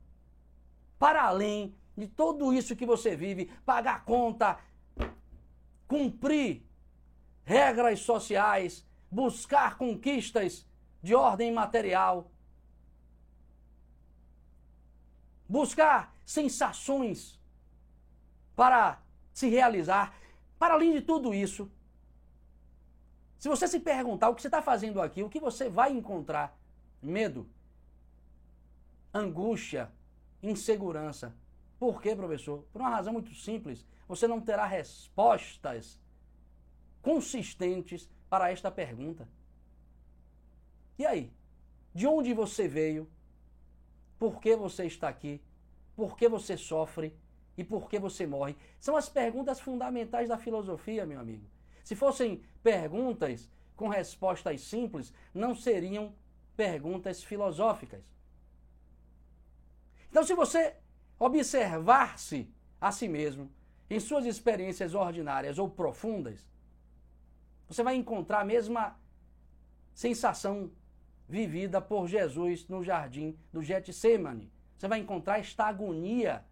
Para 0.99 1.25
além 1.25 1.75
de 1.97 2.07
tudo 2.07 2.51
isso 2.51 2.75
que 2.75 2.87
você 2.87 3.15
vive, 3.15 3.53
pagar 3.65 4.07
conta, 4.07 4.59
cumprir 5.87 6.63
regras 7.45 8.01
sociais, 8.01 8.87
buscar 9.11 9.77
conquistas 9.77 10.67
de 11.03 11.15
ordem 11.15 11.53
material, 11.53 12.31
buscar 15.47 16.17
sensações 16.25 17.39
para 18.57 19.03
se 19.31 19.49
realizar. 19.49 20.15
Para 20.59 20.73
além 20.73 20.93
de 20.93 21.03
tudo 21.03 21.35
isso, 21.35 21.71
se 23.39 23.49
você 23.49 23.69
se 23.69 23.81
perguntar 23.81 24.31
o 24.31 24.35
que 24.35 24.41
você 24.41 24.49
está 24.49 24.63
fazendo 24.63 25.03
aqui, 25.03 25.23
o 25.23 25.29
que 25.29 25.41
você 25.41 25.69
vai 25.69 25.93
encontrar? 25.93 26.57
Medo, 27.03 27.47
angústia, 29.13 29.91
insegurança. 30.43 31.35
Por 31.79 32.01
quê, 32.01 32.15
professor? 32.15 32.65
Por 32.73 32.81
uma 32.81 32.91
razão 32.91 33.13
muito 33.13 33.35
simples 33.35 33.87
você 34.11 34.27
não 34.27 34.41
terá 34.41 34.67
respostas 34.67 36.01
consistentes 37.01 38.11
para 38.29 38.51
esta 38.51 38.69
pergunta. 38.69 39.29
E 40.99 41.07
aí? 41.07 41.33
De 41.95 42.09
onde 42.09 42.35
você 42.35 42.67
veio? 42.67 43.09
Por 44.19 44.41
que 44.41 44.57
você 44.57 44.85
está 44.85 45.09
aqui? 45.09 45.41
Por 45.95 46.17
que 46.17 46.29
você 46.29 46.57
sofre? 46.57 47.17
E 47.57 47.63
por 47.63 47.89
que 47.89 48.01
você 48.01 48.27
morre? 48.27 48.57
São 48.81 48.97
as 48.97 49.09
perguntas 49.09 49.61
fundamentais 49.61 50.29
da 50.29 50.37
filosofia, 50.37 51.07
meu 51.07 51.21
amigo. 51.21 51.47
Se 51.85 51.95
fossem 51.95 52.43
perguntas 52.65 53.49
com 53.77 53.87
respostas 53.87 54.61
simples, 54.63 55.15
não 55.33 55.55
seriam 55.55 56.13
perguntas 56.57 57.23
filosóficas. 57.23 58.13
Então, 60.11 60.25
se 60.25 60.35
você 60.35 60.77
observar-se 61.19 62.53
a 62.81 62.91
si 62.91 63.09
mesmo, 63.09 63.51
em 63.89 64.01
suas 64.01 64.25
experiências 64.27 64.95
ordinárias 64.95 65.59
ou 65.59 65.69
profundas, 65.69 66.47
você 67.69 67.83
vai 67.83 67.95
encontrar 67.95 68.41
a 68.41 68.45
mesma 68.45 68.99
sensação 69.95 70.71
vivida 71.29 71.81
por 71.81 72.09
Jesus 72.09 72.67
no 72.69 72.83
jardim 72.83 73.39
do 73.53 73.63
Getsemane. 73.63 74.53
Você 74.77 74.89
vai 74.89 74.99
encontrar 74.99 75.39
esta 75.39 75.67
agonia. 75.67 76.45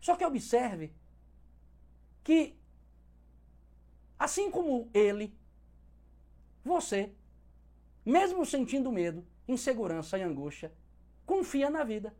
Só 0.00 0.16
que 0.16 0.24
observe 0.24 0.94
que, 2.24 2.56
assim 4.18 4.50
como 4.50 4.88
ele, 4.94 5.36
você, 6.64 7.12
mesmo 8.04 8.46
sentindo 8.46 8.92
medo, 8.92 9.26
insegurança 9.46 10.18
e 10.18 10.22
angústia, 10.22 10.72
confia 11.26 11.68
na 11.68 11.84
vida. 11.84 12.14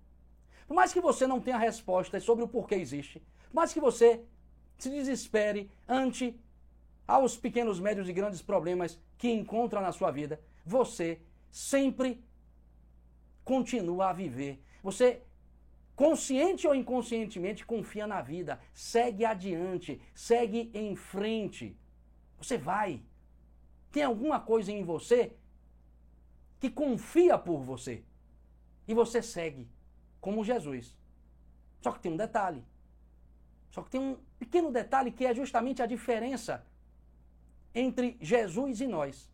Por 0.68 0.74
mais 0.74 0.92
que 0.92 1.00
você 1.00 1.26
não 1.26 1.40
tenha 1.40 1.57
respostas 1.57 2.22
sobre 2.22 2.44
o 2.44 2.48
porquê 2.48 2.74
existe, 2.74 3.22
mas 3.50 3.72
que 3.72 3.81
você 3.81 4.22
se 4.76 4.90
desespere 4.90 5.70
ante 5.88 6.38
aos 7.07 7.38
pequenos, 7.38 7.81
médios 7.81 8.07
e 8.07 8.12
grandes 8.12 8.42
problemas 8.42 9.00
que 9.16 9.31
encontra 9.31 9.81
na 9.81 9.92
sua 9.92 10.11
vida, 10.11 10.38
você 10.66 11.22
sempre 11.50 12.22
continua 13.42 14.11
a 14.11 14.12
viver. 14.12 14.62
Você 14.83 15.22
consciente 15.96 16.68
ou 16.68 16.74
inconscientemente 16.74 17.64
confia 17.64 18.07
na 18.07 18.20
vida, 18.20 18.61
segue 18.74 19.24
adiante, 19.24 19.98
segue 20.14 20.70
em 20.74 20.94
frente. 20.94 21.74
Você 22.37 22.59
vai. 22.59 23.02
Tem 23.90 24.02
alguma 24.02 24.38
coisa 24.38 24.70
em 24.70 24.85
você 24.85 25.35
que 26.61 26.68
confia 26.68 27.38
por 27.38 27.62
você. 27.62 28.04
E 28.87 28.92
você 28.92 29.22
segue 29.22 29.66
como 30.20 30.44
Jesus. 30.44 30.96
Só 31.81 31.92
que 31.92 32.00
tem 32.00 32.12
um 32.12 32.16
detalhe. 32.16 32.64
Só 33.70 33.83
que 33.83 33.90
tem 33.90 34.00
um 34.00 34.18
pequeno 34.38 34.72
detalhe 34.72 35.12
que 35.12 35.24
é 35.24 35.35
justamente 35.35 35.83
a 35.83 35.87
diferença 35.87 36.66
entre 37.74 38.16
Jesus 38.20 38.81
e 38.81 38.87
nós. 38.87 39.31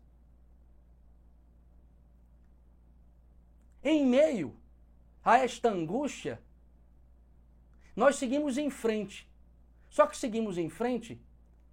Em 3.83 4.05
meio 4.05 4.55
a 5.23 5.37
esta 5.37 5.69
angústia, 5.69 6.41
nós 7.95 8.17
seguimos 8.17 8.57
em 8.57 8.69
frente. 8.69 9.29
Só 9.89 10.05
que 10.05 10.17
seguimos 10.17 10.57
em 10.57 10.69
frente 10.69 11.21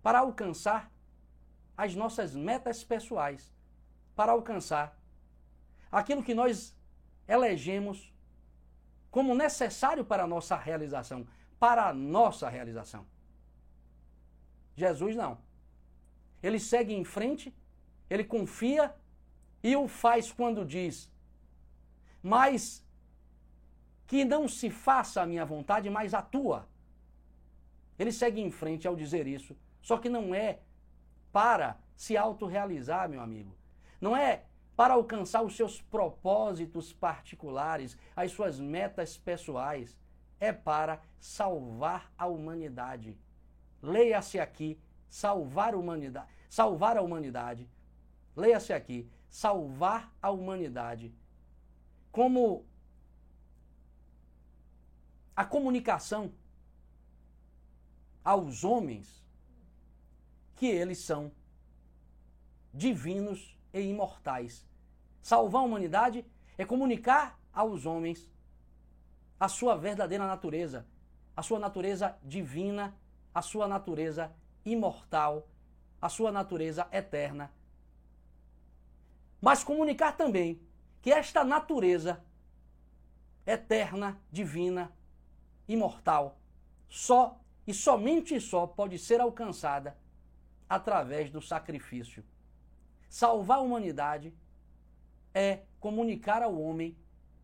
para 0.02 0.20
alcançar 0.20 0.92
as 1.76 1.94
nossas 1.94 2.34
metas 2.34 2.84
pessoais, 2.84 3.52
para 4.14 4.32
alcançar 4.32 4.96
aquilo 5.90 6.22
que 6.22 6.34
nós 6.34 6.76
elegemos 7.26 8.11
como 9.12 9.32
necessário 9.44 10.04
para 10.04 10.24
a 10.24 10.26
nossa 10.26 10.56
realização 10.56 11.24
para 11.62 11.88
a 11.90 11.94
nossa 11.94 12.48
realização. 12.48 13.06
Jesus 14.74 15.14
não. 15.14 15.38
Ele 16.42 16.58
segue 16.58 16.92
em 16.92 17.04
frente, 17.04 17.54
ele 18.10 18.24
confia 18.24 18.92
e 19.62 19.76
o 19.76 19.86
faz 19.86 20.32
quando 20.32 20.64
diz: 20.64 21.08
Mas 22.20 22.84
que 24.08 24.24
não 24.24 24.48
se 24.48 24.70
faça 24.70 25.22
a 25.22 25.26
minha 25.32 25.44
vontade, 25.44 25.88
mas 25.88 26.14
a 26.14 26.20
tua. 26.20 26.68
Ele 27.96 28.10
segue 28.10 28.40
em 28.40 28.50
frente 28.50 28.88
ao 28.88 28.96
dizer 28.96 29.28
isso, 29.28 29.56
só 29.80 29.98
que 29.98 30.08
não 30.08 30.34
é 30.34 30.58
para 31.30 31.78
se 31.94 32.16
autorrealizar, 32.16 33.08
meu 33.08 33.20
amigo. 33.20 33.56
Não 34.00 34.16
é 34.16 34.42
para 34.76 34.94
alcançar 34.94 35.42
os 35.42 35.54
seus 35.56 35.80
propósitos 35.80 36.92
particulares, 36.92 37.96
as 38.16 38.32
suas 38.32 38.58
metas 38.58 39.16
pessoais 39.16 39.98
é 40.40 40.52
para 40.52 41.00
salvar 41.20 42.12
a 42.16 42.26
humanidade. 42.26 43.16
Leia-se 43.82 44.38
aqui, 44.38 44.80
salvar 45.08 45.74
a 45.74 45.76
humanidade. 45.76 46.28
Salvar 46.48 46.96
a 46.96 47.02
humanidade. 47.02 47.68
Leia-se 48.34 48.72
aqui, 48.72 49.08
salvar 49.28 50.12
a 50.20 50.30
humanidade. 50.30 51.14
Como 52.10 52.64
a 55.34 55.44
comunicação 55.44 56.32
aos 58.24 58.64
homens 58.64 59.24
que 60.56 60.66
eles 60.66 60.98
são 60.98 61.32
divinos 62.72 63.58
e 63.72 63.80
imortais. 63.80 64.66
Salvar 65.20 65.62
a 65.62 65.64
humanidade 65.64 66.24
é 66.58 66.64
comunicar 66.64 67.38
aos 67.52 67.86
homens 67.86 68.30
a 69.38 69.48
sua 69.48 69.76
verdadeira 69.76 70.26
natureza, 70.26 70.86
a 71.36 71.42
sua 71.42 71.58
natureza 71.58 72.16
divina, 72.22 72.96
a 73.34 73.42
sua 73.42 73.66
natureza 73.66 74.32
imortal, 74.64 75.48
a 76.00 76.08
sua 76.08 76.30
natureza 76.30 76.86
eterna. 76.92 77.50
Mas 79.40 79.64
comunicar 79.64 80.16
também 80.16 80.60
que 81.00 81.10
esta 81.10 81.42
natureza 81.42 82.24
eterna, 83.44 84.20
divina, 84.30 84.92
imortal, 85.66 86.38
só 86.88 87.40
e 87.66 87.74
somente 87.74 88.40
só 88.40 88.66
pode 88.66 88.98
ser 88.98 89.20
alcançada 89.20 89.96
através 90.68 91.30
do 91.30 91.40
sacrifício. 91.40 92.24
Salvar 93.12 93.58
a 93.58 93.60
humanidade 93.60 94.32
é 95.34 95.64
comunicar 95.78 96.42
ao 96.42 96.58
homem 96.58 96.96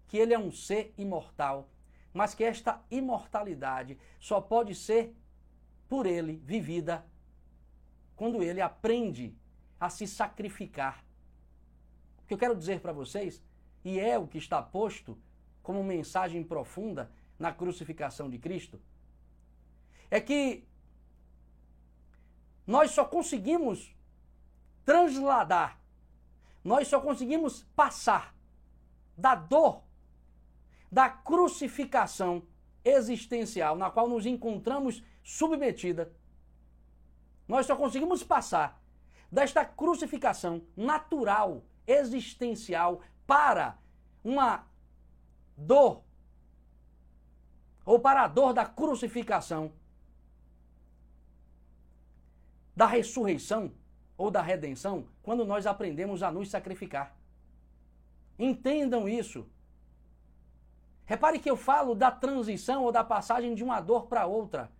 que 0.06 0.16
ele 0.16 0.32
é 0.32 0.38
um 0.38 0.50
ser 0.50 0.94
imortal, 0.96 1.68
mas 2.10 2.34
que 2.34 2.42
esta 2.42 2.82
imortalidade 2.90 3.98
só 4.18 4.40
pode 4.40 4.74
ser 4.74 5.14
por 5.86 6.06
ele 6.06 6.40
vivida 6.42 7.04
quando 8.16 8.42
ele 8.42 8.62
aprende 8.62 9.36
a 9.78 9.90
se 9.90 10.06
sacrificar. 10.06 11.04
O 12.22 12.26
que 12.26 12.32
eu 12.32 12.38
quero 12.38 12.56
dizer 12.56 12.80
para 12.80 12.94
vocês, 12.94 13.44
e 13.84 14.00
é 14.00 14.18
o 14.18 14.26
que 14.26 14.38
está 14.38 14.62
posto 14.62 15.18
como 15.62 15.84
mensagem 15.84 16.42
profunda 16.42 17.12
na 17.38 17.52
crucificação 17.52 18.30
de 18.30 18.38
Cristo, 18.38 18.80
é 20.10 20.18
que 20.18 20.66
nós 22.66 22.90
só 22.90 23.04
conseguimos 23.04 23.94
transladar, 24.88 25.78
nós 26.64 26.88
só 26.88 26.98
conseguimos 26.98 27.62
passar 27.76 28.34
da 29.14 29.34
dor, 29.34 29.82
da 30.90 31.10
crucificação 31.10 32.42
existencial 32.82 33.76
na 33.76 33.90
qual 33.90 34.08
nos 34.08 34.24
encontramos 34.24 35.04
submetida, 35.22 36.10
nós 37.46 37.66
só 37.66 37.76
conseguimos 37.76 38.22
passar 38.22 38.82
desta 39.30 39.62
crucificação 39.62 40.62
natural, 40.74 41.62
existencial, 41.86 43.02
para 43.26 43.76
uma 44.24 44.66
dor, 45.54 46.02
ou 47.84 48.00
para 48.00 48.22
a 48.22 48.26
dor 48.26 48.54
da 48.54 48.64
crucificação, 48.64 49.70
da 52.74 52.86
ressurreição 52.86 53.70
ou 54.18 54.30
da 54.30 54.42
redenção, 54.42 55.06
quando 55.22 55.44
nós 55.44 55.64
aprendemos 55.64 56.22
a 56.24 56.30
nos 56.30 56.50
sacrificar. 56.50 57.16
Entendam 58.36 59.08
isso. 59.08 59.46
Repare 61.06 61.38
que 61.38 61.48
eu 61.48 61.56
falo 61.56 61.94
da 61.94 62.10
transição 62.10 62.84
ou 62.84 62.92
da 62.92 63.04
passagem 63.04 63.54
de 63.54 63.62
uma 63.64 63.80
dor 63.80 64.06
para 64.06 64.26
outra. 64.26 64.70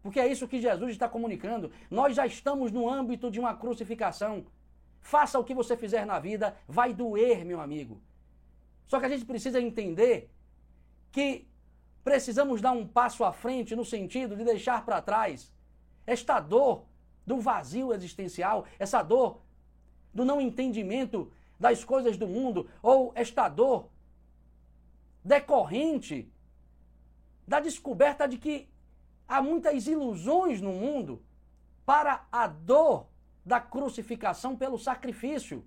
Porque 0.00 0.20
é 0.20 0.26
isso 0.26 0.46
que 0.46 0.60
Jesus 0.60 0.92
está 0.92 1.08
comunicando. 1.08 1.72
Nós 1.90 2.14
já 2.14 2.24
estamos 2.24 2.70
no 2.70 2.88
âmbito 2.88 3.30
de 3.30 3.40
uma 3.40 3.54
crucificação. 3.54 4.46
Faça 5.00 5.38
o 5.38 5.44
que 5.44 5.52
você 5.52 5.76
fizer 5.76 6.06
na 6.06 6.20
vida, 6.20 6.56
vai 6.66 6.94
doer, 6.94 7.44
meu 7.44 7.60
amigo. 7.60 8.00
Só 8.86 9.00
que 9.00 9.06
a 9.06 9.08
gente 9.08 9.24
precisa 9.24 9.60
entender 9.60 10.30
que 11.10 11.48
precisamos 12.04 12.60
dar 12.60 12.70
um 12.70 12.86
passo 12.86 13.24
à 13.24 13.32
frente 13.32 13.74
no 13.74 13.84
sentido 13.84 14.36
de 14.36 14.44
deixar 14.44 14.84
para 14.84 15.02
trás 15.02 15.52
esta 16.06 16.38
dor 16.38 16.86
do 17.26 17.40
vazio 17.40 17.92
existencial, 17.92 18.64
essa 18.78 19.02
dor 19.02 19.40
do 20.14 20.24
não 20.24 20.40
entendimento 20.40 21.30
das 21.58 21.84
coisas 21.84 22.16
do 22.16 22.28
mundo, 22.28 22.68
ou 22.82 23.12
esta 23.14 23.48
dor 23.48 23.88
decorrente 25.24 26.30
da 27.46 27.60
descoberta 27.60 28.26
de 28.28 28.38
que 28.38 28.68
há 29.26 29.42
muitas 29.42 29.86
ilusões 29.86 30.60
no 30.60 30.72
mundo 30.72 31.22
para 31.84 32.24
a 32.30 32.46
dor 32.46 33.06
da 33.44 33.60
crucificação 33.60 34.56
pelo 34.56 34.78
sacrifício. 34.78 35.64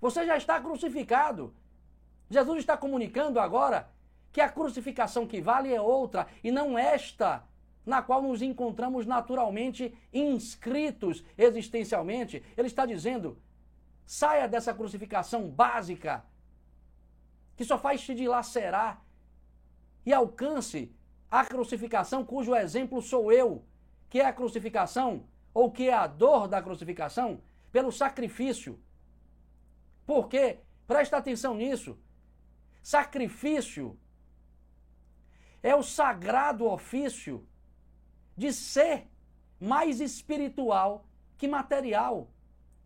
Você 0.00 0.24
já 0.26 0.36
está 0.36 0.60
crucificado. 0.60 1.54
Jesus 2.30 2.58
está 2.58 2.76
comunicando 2.76 3.40
agora 3.40 3.88
que 4.32 4.40
a 4.40 4.48
crucificação 4.48 5.26
que 5.26 5.40
vale 5.40 5.72
é 5.72 5.80
outra 5.80 6.28
e 6.44 6.50
não 6.50 6.78
esta 6.78 7.44
na 7.88 8.02
qual 8.02 8.20
nos 8.22 8.42
encontramos 8.42 9.06
naturalmente 9.06 9.96
inscritos 10.12 11.24
existencialmente. 11.38 12.44
Ele 12.56 12.68
está 12.68 12.84
dizendo: 12.84 13.40
saia 14.04 14.46
dessa 14.46 14.74
crucificação 14.74 15.48
básica 15.48 16.24
que 17.56 17.64
só 17.64 17.78
faz 17.78 18.02
te 18.02 18.14
dilacerar 18.14 19.02
e 20.04 20.12
alcance 20.12 20.94
a 21.30 21.44
crucificação 21.44 22.24
cujo 22.24 22.54
exemplo 22.54 23.00
sou 23.00 23.32
eu, 23.32 23.64
que 24.08 24.20
é 24.20 24.26
a 24.26 24.32
crucificação 24.32 25.26
ou 25.52 25.72
que 25.72 25.88
é 25.88 25.94
a 25.94 26.06
dor 26.06 26.46
da 26.46 26.62
crucificação 26.62 27.40
pelo 27.72 27.90
sacrifício. 27.90 28.78
Porque, 30.06 30.58
presta 30.86 31.16
atenção 31.16 31.54
nisso, 31.54 31.98
sacrifício 32.82 33.98
é 35.62 35.74
o 35.74 35.82
sagrado 35.82 36.66
ofício 36.66 37.46
de 38.38 38.52
ser 38.52 39.08
mais 39.60 40.00
espiritual 40.00 41.04
que 41.36 41.48
material. 41.48 42.28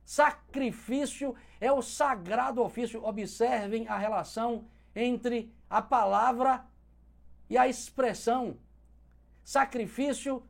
Sacrifício 0.03 1.37
é 1.61 1.71
o 1.71 1.83
sagrado 1.83 2.63
ofício. 2.63 3.05
Observem 3.05 3.87
a 3.87 3.99
relação 3.99 4.65
entre 4.97 5.55
a 5.69 5.83
palavra 5.83 6.65
e 7.51 7.59
a 7.59 7.69
expressão. 7.69 8.57
Sacrifício 9.45 10.43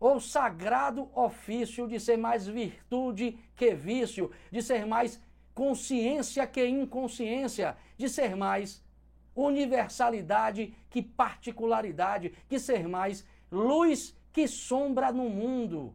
ou 0.00 0.18
sagrado 0.18 1.10
ofício 1.14 1.86
de 1.86 2.00
ser 2.00 2.16
mais 2.16 2.46
virtude 2.46 3.38
que 3.54 3.74
vício, 3.74 4.30
de 4.50 4.62
ser 4.62 4.86
mais 4.86 5.22
consciência 5.54 6.46
que 6.46 6.66
inconsciência, 6.66 7.76
de 7.98 8.08
ser 8.08 8.34
mais 8.34 8.82
universalidade 9.34 10.74
que 10.88 11.02
particularidade, 11.02 12.30
que 12.48 12.58
ser 12.58 12.88
mais 12.88 13.26
luz 13.52 14.18
que 14.32 14.46
sombra 14.46 15.12
no 15.12 15.28
mundo. 15.28 15.94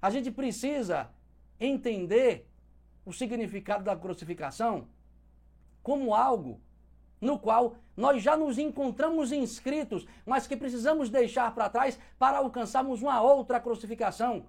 A 0.00 0.10
gente 0.10 0.30
precisa 0.30 1.10
entender 1.58 2.48
o 3.04 3.12
significado 3.12 3.84
da 3.84 3.96
crucificação 3.96 4.88
como 5.82 6.14
algo 6.14 6.60
no 7.20 7.38
qual 7.38 7.76
nós 7.96 8.20
já 8.20 8.36
nos 8.36 8.58
encontramos 8.58 9.30
inscritos, 9.30 10.04
mas 10.26 10.46
que 10.46 10.56
precisamos 10.56 11.08
deixar 11.08 11.54
para 11.54 11.70
trás 11.70 11.98
para 12.18 12.38
alcançarmos 12.38 13.00
uma 13.00 13.20
outra 13.22 13.60
crucificação, 13.60 14.46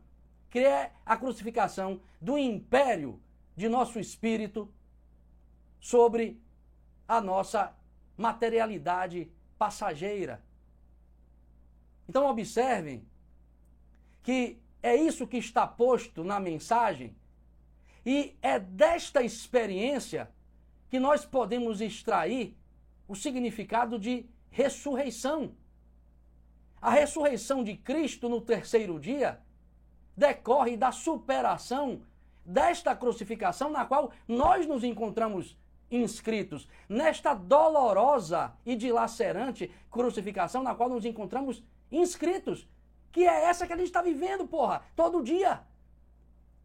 que 0.49 0.59
é 0.59 0.91
a 1.05 1.15
crucificação 1.15 2.01
do 2.19 2.35
império 2.35 3.21
de 3.55 3.69
nosso 3.69 3.99
espírito 3.99 4.73
sobre 5.79 6.41
a 7.07 7.21
nossa 7.21 7.75
materialidade 8.17 9.31
passageira. 9.57 10.41
Então, 12.07 12.25
observem 12.25 13.05
que 14.21 14.57
é 14.81 14.95
isso 14.95 15.27
que 15.27 15.37
está 15.37 15.65
posto 15.65 16.23
na 16.23 16.39
mensagem, 16.39 17.15
e 18.05 18.35
é 18.41 18.59
desta 18.59 19.21
experiência 19.21 20.29
que 20.89 20.99
nós 20.99 21.25
podemos 21.25 21.81
extrair 21.81 22.55
o 23.07 23.15
significado 23.15 23.97
de 23.97 24.25
ressurreição. 24.49 25.55
A 26.81 26.91
ressurreição 26.91 27.63
de 27.63 27.75
Cristo 27.77 28.27
no 28.27 28.41
terceiro 28.41 28.99
dia 28.99 29.39
decorre 30.15 30.75
da 30.75 30.91
superação 30.91 32.01
desta 32.45 32.93
crucificação 32.95 33.69
na 33.69 33.85
qual 33.85 34.11
nós 34.27 34.67
nos 34.67 34.83
encontramos 34.83 35.57
inscritos, 35.89 36.67
nesta 36.89 37.33
dolorosa 37.33 38.53
e 38.65 38.75
dilacerante 38.75 39.71
crucificação 39.89 40.63
na 40.63 40.75
qual 40.75 40.89
nos 40.89 41.05
encontramos 41.05 41.63
inscritos, 41.91 42.67
que 43.11 43.25
é 43.25 43.45
essa 43.45 43.67
que 43.67 43.73
a 43.73 43.77
gente 43.77 43.87
está 43.87 44.01
vivendo, 44.01 44.47
porra, 44.47 44.83
todo 44.95 45.23
dia. 45.23 45.61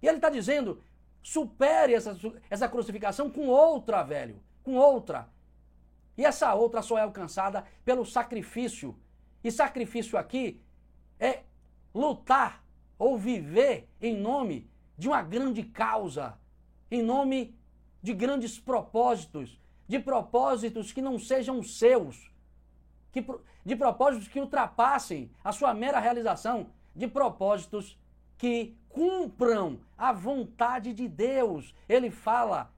E 0.00 0.06
ele 0.06 0.16
está 0.18 0.30
dizendo: 0.30 0.82
supere 1.22 1.94
essa, 1.94 2.16
essa 2.48 2.68
crucificação 2.68 3.30
com 3.30 3.48
outra, 3.48 4.02
velho, 4.02 4.40
com 4.62 4.74
outra. 4.74 5.28
E 6.16 6.24
essa 6.24 6.54
outra 6.54 6.82
só 6.82 6.98
é 6.98 7.02
alcançada 7.02 7.64
pelo 7.84 8.04
sacrifício. 8.04 8.98
E 9.42 9.52
sacrifício 9.52 10.18
aqui 10.18 10.60
é 11.20 11.42
lutar 11.94 12.64
ou 12.98 13.16
viver 13.16 13.88
em 14.00 14.16
nome 14.16 14.68
de 14.96 15.08
uma 15.08 15.22
grande 15.22 15.62
causa, 15.62 16.36
em 16.90 17.02
nome 17.02 17.56
de 18.02 18.12
grandes 18.12 18.58
propósitos, 18.58 19.60
de 19.86 19.98
propósitos 19.98 20.92
que 20.92 21.00
não 21.00 21.18
sejam 21.18 21.62
seus, 21.62 22.30
que, 23.12 23.24
de 23.68 23.76
propósitos 23.76 24.28
que 24.28 24.40
ultrapassem 24.40 25.30
a 25.44 25.52
sua 25.52 25.74
mera 25.74 26.00
realização, 26.00 26.70
de 26.96 27.06
propósitos 27.06 27.98
que 28.38 28.74
cumpram 28.88 29.80
a 29.98 30.10
vontade 30.10 30.94
de 30.94 31.06
Deus. 31.06 31.74
Ele 31.86 32.10
fala 32.10 32.72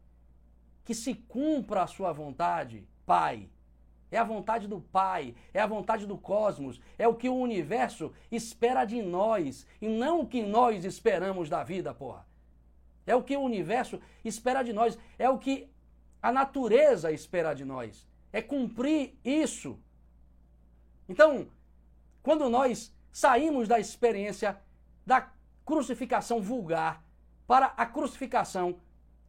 que 0.85 0.93
se 0.93 1.15
cumpra 1.15 1.85
a 1.85 1.87
sua 1.87 2.13
vontade, 2.13 2.89
Pai. 3.07 3.49
É 4.11 4.19
a 4.19 4.25
vontade 4.25 4.67
do 4.67 4.81
Pai, 4.81 5.37
é 5.55 5.61
a 5.61 5.67
vontade 5.67 6.09
do 6.09 6.19
cosmos, 6.19 6.81
é 6.99 7.07
o 7.07 7.15
que 7.15 7.29
o 7.29 7.37
universo 7.37 8.13
espera 8.29 8.85
de 8.85 9.01
nós 9.01 9.65
e 9.81 9.89
não 9.89 10.23
o 10.23 10.27
que 10.27 10.43
nós 10.43 10.85
esperamos 10.85 11.49
da 11.49 11.63
vida, 11.63 11.95
porra. 11.95 12.27
É 13.07 13.15
o 13.15 13.23
que 13.23 13.37
o 13.37 13.43
universo 13.43 14.01
espera 14.25 14.65
de 14.65 14.73
nós, 14.73 14.99
é 15.17 15.31
o 15.31 15.39
que 15.39 15.71
a 16.21 16.33
natureza 16.33 17.13
espera 17.13 17.55
de 17.55 17.65
nós. 17.65 18.05
É 18.33 18.43
cumprir 18.43 19.17
isso. 19.25 19.79
Então, 21.11 21.49
quando 22.23 22.49
nós 22.49 22.95
saímos 23.11 23.67
da 23.67 23.81
experiência 23.81 24.57
da 25.05 25.29
crucificação 25.67 26.41
vulgar 26.41 27.03
para 27.49 27.67
a 27.77 27.85
crucificação 27.85 28.81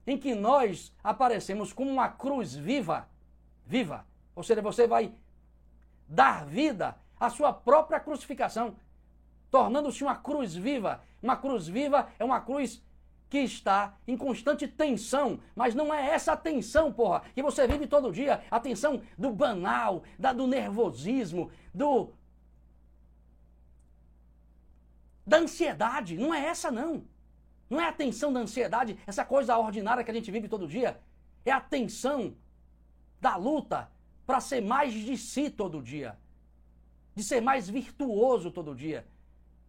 em 0.05 0.15
que 0.15 0.35
nós 0.35 0.93
aparecemos 1.03 1.73
como 1.73 1.89
uma 1.89 2.07
cruz 2.07 2.53
viva, 2.53 3.09
viva, 3.65 4.05
ou 4.35 4.43
seja, 4.43 4.61
você 4.61 4.85
vai 4.85 5.11
dar 6.07 6.45
vida 6.45 6.95
à 7.19 7.31
sua 7.31 7.51
própria 7.51 7.99
crucificação, 7.99 8.75
tornando-se 9.49 10.03
uma 10.03 10.15
cruz 10.15 10.53
viva. 10.53 11.01
Uma 11.19 11.35
cruz 11.35 11.67
viva 11.67 12.09
é 12.19 12.23
uma 12.23 12.41
cruz 12.41 12.79
que 13.31 13.37
está 13.37 13.97
em 14.05 14.17
constante 14.17 14.67
tensão, 14.67 15.39
mas 15.55 15.73
não 15.73 15.93
é 15.93 16.09
essa 16.09 16.35
tensão, 16.35 16.91
porra, 16.91 17.21
que 17.33 17.41
você 17.41 17.65
vive 17.65 17.87
todo 17.87 18.11
dia, 18.11 18.43
a 18.51 18.59
tensão 18.59 19.01
do 19.17 19.31
banal, 19.31 20.03
da, 20.19 20.33
do 20.33 20.45
nervosismo, 20.45 21.49
do 21.73 22.09
da 25.25 25.37
ansiedade, 25.37 26.17
não 26.17 26.33
é 26.33 26.45
essa 26.45 26.69
não. 26.69 27.05
Não 27.69 27.79
é 27.79 27.87
a 27.87 27.93
tensão 27.93 28.33
da 28.33 28.41
ansiedade, 28.41 28.99
essa 29.07 29.23
coisa 29.23 29.57
ordinária 29.57 30.03
que 30.03 30.11
a 30.11 30.13
gente 30.13 30.29
vive 30.29 30.49
todo 30.49 30.67
dia, 30.67 30.99
é 31.45 31.51
a 31.53 31.61
tensão 31.61 32.35
da 33.21 33.37
luta 33.37 33.89
para 34.25 34.41
ser 34.41 34.59
mais 34.59 34.93
de 34.93 35.15
si 35.15 35.49
todo 35.49 35.81
dia, 35.81 36.19
de 37.15 37.23
ser 37.23 37.39
mais 37.39 37.69
virtuoso 37.69 38.51
todo 38.51 38.75
dia, 38.75 39.07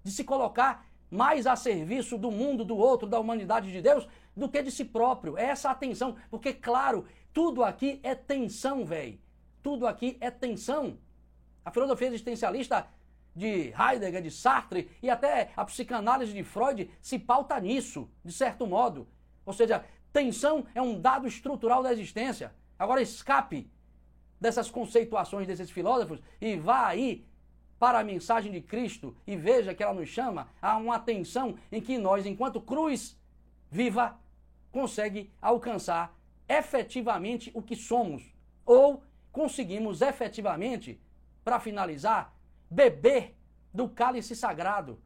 de 0.02 0.10
se 0.10 0.24
colocar 0.24 0.84
mais 1.12 1.46
a 1.46 1.54
serviço 1.54 2.16
do 2.16 2.30
mundo, 2.30 2.64
do 2.64 2.74
outro, 2.74 3.06
da 3.06 3.20
humanidade 3.20 3.70
de 3.70 3.82
Deus, 3.82 4.08
do 4.34 4.48
que 4.48 4.62
de 4.62 4.70
si 4.70 4.82
próprio. 4.82 5.36
É 5.36 5.44
essa 5.44 5.70
a 5.70 5.74
tensão. 5.74 6.16
Porque, 6.30 6.54
claro, 6.54 7.04
tudo 7.34 7.62
aqui 7.62 8.00
é 8.02 8.14
tensão, 8.14 8.86
velho. 8.86 9.20
Tudo 9.62 9.86
aqui 9.86 10.16
é 10.22 10.30
tensão. 10.30 10.96
A 11.62 11.70
filosofia 11.70 12.08
existencialista 12.08 12.88
de 13.36 13.74
Heidegger, 13.78 14.22
de 14.22 14.30
Sartre 14.30 14.90
e 15.02 15.10
até 15.10 15.50
a 15.54 15.66
psicanálise 15.66 16.32
de 16.32 16.42
Freud 16.42 16.90
se 17.02 17.18
pauta 17.18 17.60
nisso, 17.60 18.08
de 18.24 18.32
certo 18.32 18.66
modo. 18.66 19.06
Ou 19.44 19.52
seja, 19.52 19.84
tensão 20.14 20.64
é 20.74 20.80
um 20.80 20.98
dado 20.98 21.26
estrutural 21.26 21.82
da 21.82 21.92
existência. 21.92 22.54
Agora 22.78 23.02
escape 23.02 23.70
dessas 24.40 24.70
conceituações 24.70 25.46
desses 25.46 25.70
filósofos 25.70 26.20
e 26.40 26.56
vá 26.56 26.86
aí 26.86 27.26
para 27.82 27.98
a 27.98 28.04
mensagem 28.04 28.52
de 28.52 28.60
Cristo 28.60 29.12
e 29.26 29.36
veja 29.36 29.74
que 29.74 29.82
ela 29.82 29.92
nos 29.92 30.08
chama 30.08 30.46
a 30.62 30.76
uma 30.76 30.94
atenção 30.94 31.58
em 31.72 31.80
que 31.80 31.98
nós, 31.98 32.24
enquanto 32.24 32.60
cruz 32.60 33.20
viva, 33.68 34.16
consegue 34.70 35.32
alcançar 35.42 36.16
efetivamente 36.48 37.50
o 37.52 37.60
que 37.60 37.74
somos 37.74 38.32
ou 38.64 39.02
conseguimos 39.32 40.00
efetivamente, 40.00 41.00
para 41.42 41.58
finalizar, 41.58 42.32
beber 42.70 43.36
do 43.74 43.88
cálice 43.88 44.36
sagrado. 44.36 45.02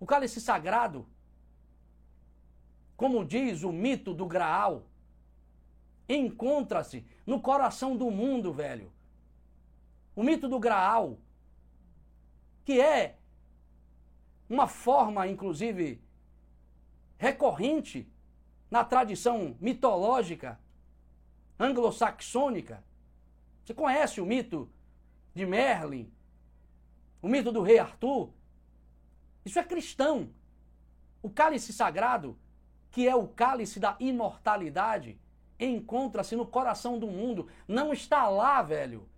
O 0.00 0.06
cálice 0.06 0.40
sagrado, 0.40 1.06
como 2.96 3.22
diz 3.22 3.62
o 3.64 3.70
mito 3.70 4.14
do 4.14 4.24
Graal, 4.24 4.86
encontra-se 6.08 7.04
no 7.26 7.38
coração 7.38 7.94
do 7.94 8.10
mundo, 8.10 8.50
velho. 8.50 8.90
O 10.16 10.22
mito 10.22 10.48
do 10.48 10.58
Graal 10.58 11.18
que 12.64 12.80
é 12.80 13.18
uma 14.48 14.66
forma, 14.66 15.26
inclusive, 15.26 16.02
recorrente 17.18 18.10
na 18.70 18.84
tradição 18.84 19.56
mitológica 19.60 20.58
anglo-saxônica. 21.58 22.82
Você 23.64 23.74
conhece 23.74 24.20
o 24.20 24.26
mito 24.26 24.68
de 25.34 25.46
Merlin, 25.46 26.12
o 27.22 27.28
mito 27.28 27.52
do 27.52 27.62
rei 27.62 27.78
Arthur? 27.78 28.30
Isso 29.44 29.58
é 29.58 29.64
cristão. 29.64 30.30
O 31.22 31.30
cálice 31.30 31.72
sagrado, 31.72 32.38
que 32.90 33.08
é 33.08 33.14
o 33.14 33.28
cálice 33.28 33.80
da 33.80 33.96
imortalidade, 33.98 35.18
encontra-se 35.58 36.36
no 36.36 36.46
coração 36.46 36.98
do 36.98 37.06
mundo. 37.06 37.48
Não 37.66 37.92
está 37.92 38.28
lá, 38.28 38.60
velho. 38.62 39.08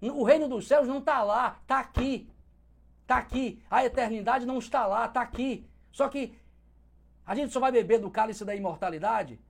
O 0.00 0.22
reino 0.24 0.48
dos 0.48 0.66
céus 0.66 0.86
não 0.86 0.98
está 0.98 1.22
lá, 1.22 1.58
está 1.62 1.80
aqui. 1.80 2.30
Está 3.08 3.16
aqui. 3.16 3.58
A 3.70 3.82
eternidade 3.86 4.44
não 4.44 4.58
está 4.58 4.86
lá, 4.86 5.06
está 5.06 5.22
aqui. 5.22 5.66
Só 5.90 6.10
que 6.10 6.38
a 7.24 7.34
gente 7.34 7.54
só 7.54 7.58
vai 7.58 7.72
beber 7.72 7.98
do 7.98 8.10
cálice 8.10 8.44
da 8.44 8.54
imortalidade, 8.54 9.40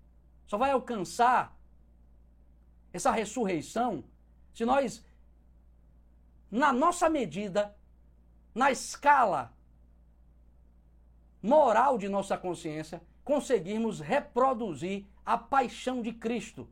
só 0.46 0.56
vai 0.56 0.70
alcançar 0.70 1.58
essa 2.92 3.10
ressurreição 3.10 4.04
se 4.54 4.64
nós, 4.64 5.04
na 6.48 6.72
nossa 6.72 7.10
medida, 7.10 7.76
na 8.54 8.70
escala 8.70 9.52
moral 11.42 11.98
de 11.98 12.08
nossa 12.08 12.38
consciência, 12.38 13.02
conseguirmos 13.24 13.98
reproduzir 13.98 15.04
a 15.26 15.36
paixão 15.36 16.00
de 16.00 16.12
Cristo. 16.12 16.68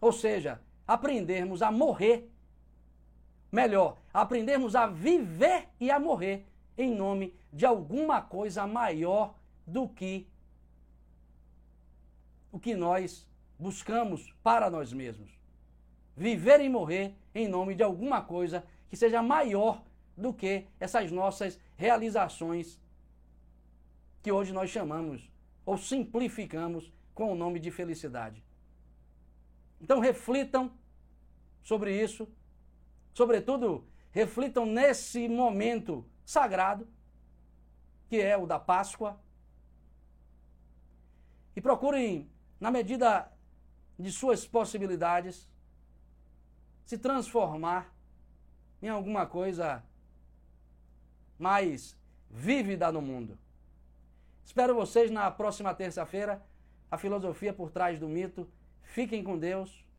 Ou 0.00 0.12
seja, 0.12 0.62
aprendermos 0.88 1.60
a 1.60 1.70
morrer 1.70 2.32
melhor, 3.56 3.96
aprendermos 4.12 4.76
a 4.76 4.86
viver 4.86 5.68
e 5.80 5.90
a 5.90 5.98
morrer 5.98 6.46
em 6.76 6.94
nome 6.94 7.34
de 7.50 7.64
alguma 7.64 8.20
coisa 8.20 8.66
maior 8.66 9.34
do 9.66 9.88
que 9.88 10.28
o 12.52 12.58
que 12.60 12.74
nós 12.74 13.26
buscamos 13.58 14.30
para 14.42 14.68
nós 14.68 14.92
mesmos. 14.92 15.30
Viver 16.14 16.60
e 16.60 16.68
morrer 16.68 17.14
em 17.34 17.48
nome 17.48 17.74
de 17.74 17.82
alguma 17.82 18.20
coisa 18.20 18.62
que 18.90 18.96
seja 18.96 19.22
maior 19.22 19.82
do 20.14 20.34
que 20.34 20.66
essas 20.78 21.10
nossas 21.10 21.58
realizações 21.76 22.78
que 24.22 24.30
hoje 24.30 24.52
nós 24.52 24.68
chamamos 24.68 25.30
ou 25.64 25.78
simplificamos 25.78 26.92
com 27.14 27.32
o 27.32 27.34
nome 27.34 27.58
de 27.58 27.70
felicidade. 27.70 28.44
Então 29.80 29.98
reflitam 29.98 30.70
sobre 31.62 31.98
isso 31.98 32.28
sobretudo, 33.16 33.82
reflitam 34.10 34.66
nesse 34.66 35.26
momento 35.26 36.04
sagrado, 36.22 36.86
que 38.10 38.20
é 38.20 38.36
o 38.36 38.46
da 38.46 38.58
Páscoa, 38.58 39.18
e 41.56 41.60
procurem, 41.62 42.30
na 42.60 42.70
medida 42.70 43.32
de 43.98 44.12
suas 44.12 44.46
possibilidades, 44.46 45.50
se 46.84 46.98
transformar 46.98 47.90
em 48.82 48.90
alguma 48.90 49.24
coisa 49.24 49.82
mais 51.38 51.96
vívida 52.30 52.92
no 52.92 53.00
mundo. 53.00 53.38
Espero 54.44 54.74
vocês 54.74 55.10
na 55.10 55.30
próxima 55.30 55.72
terça-feira. 55.72 56.44
A 56.90 56.98
filosofia 56.98 57.54
por 57.54 57.70
trás 57.70 57.98
do 57.98 58.06
mito. 58.06 58.46
Fiquem 58.82 59.24
com 59.24 59.38
Deus 59.38 59.85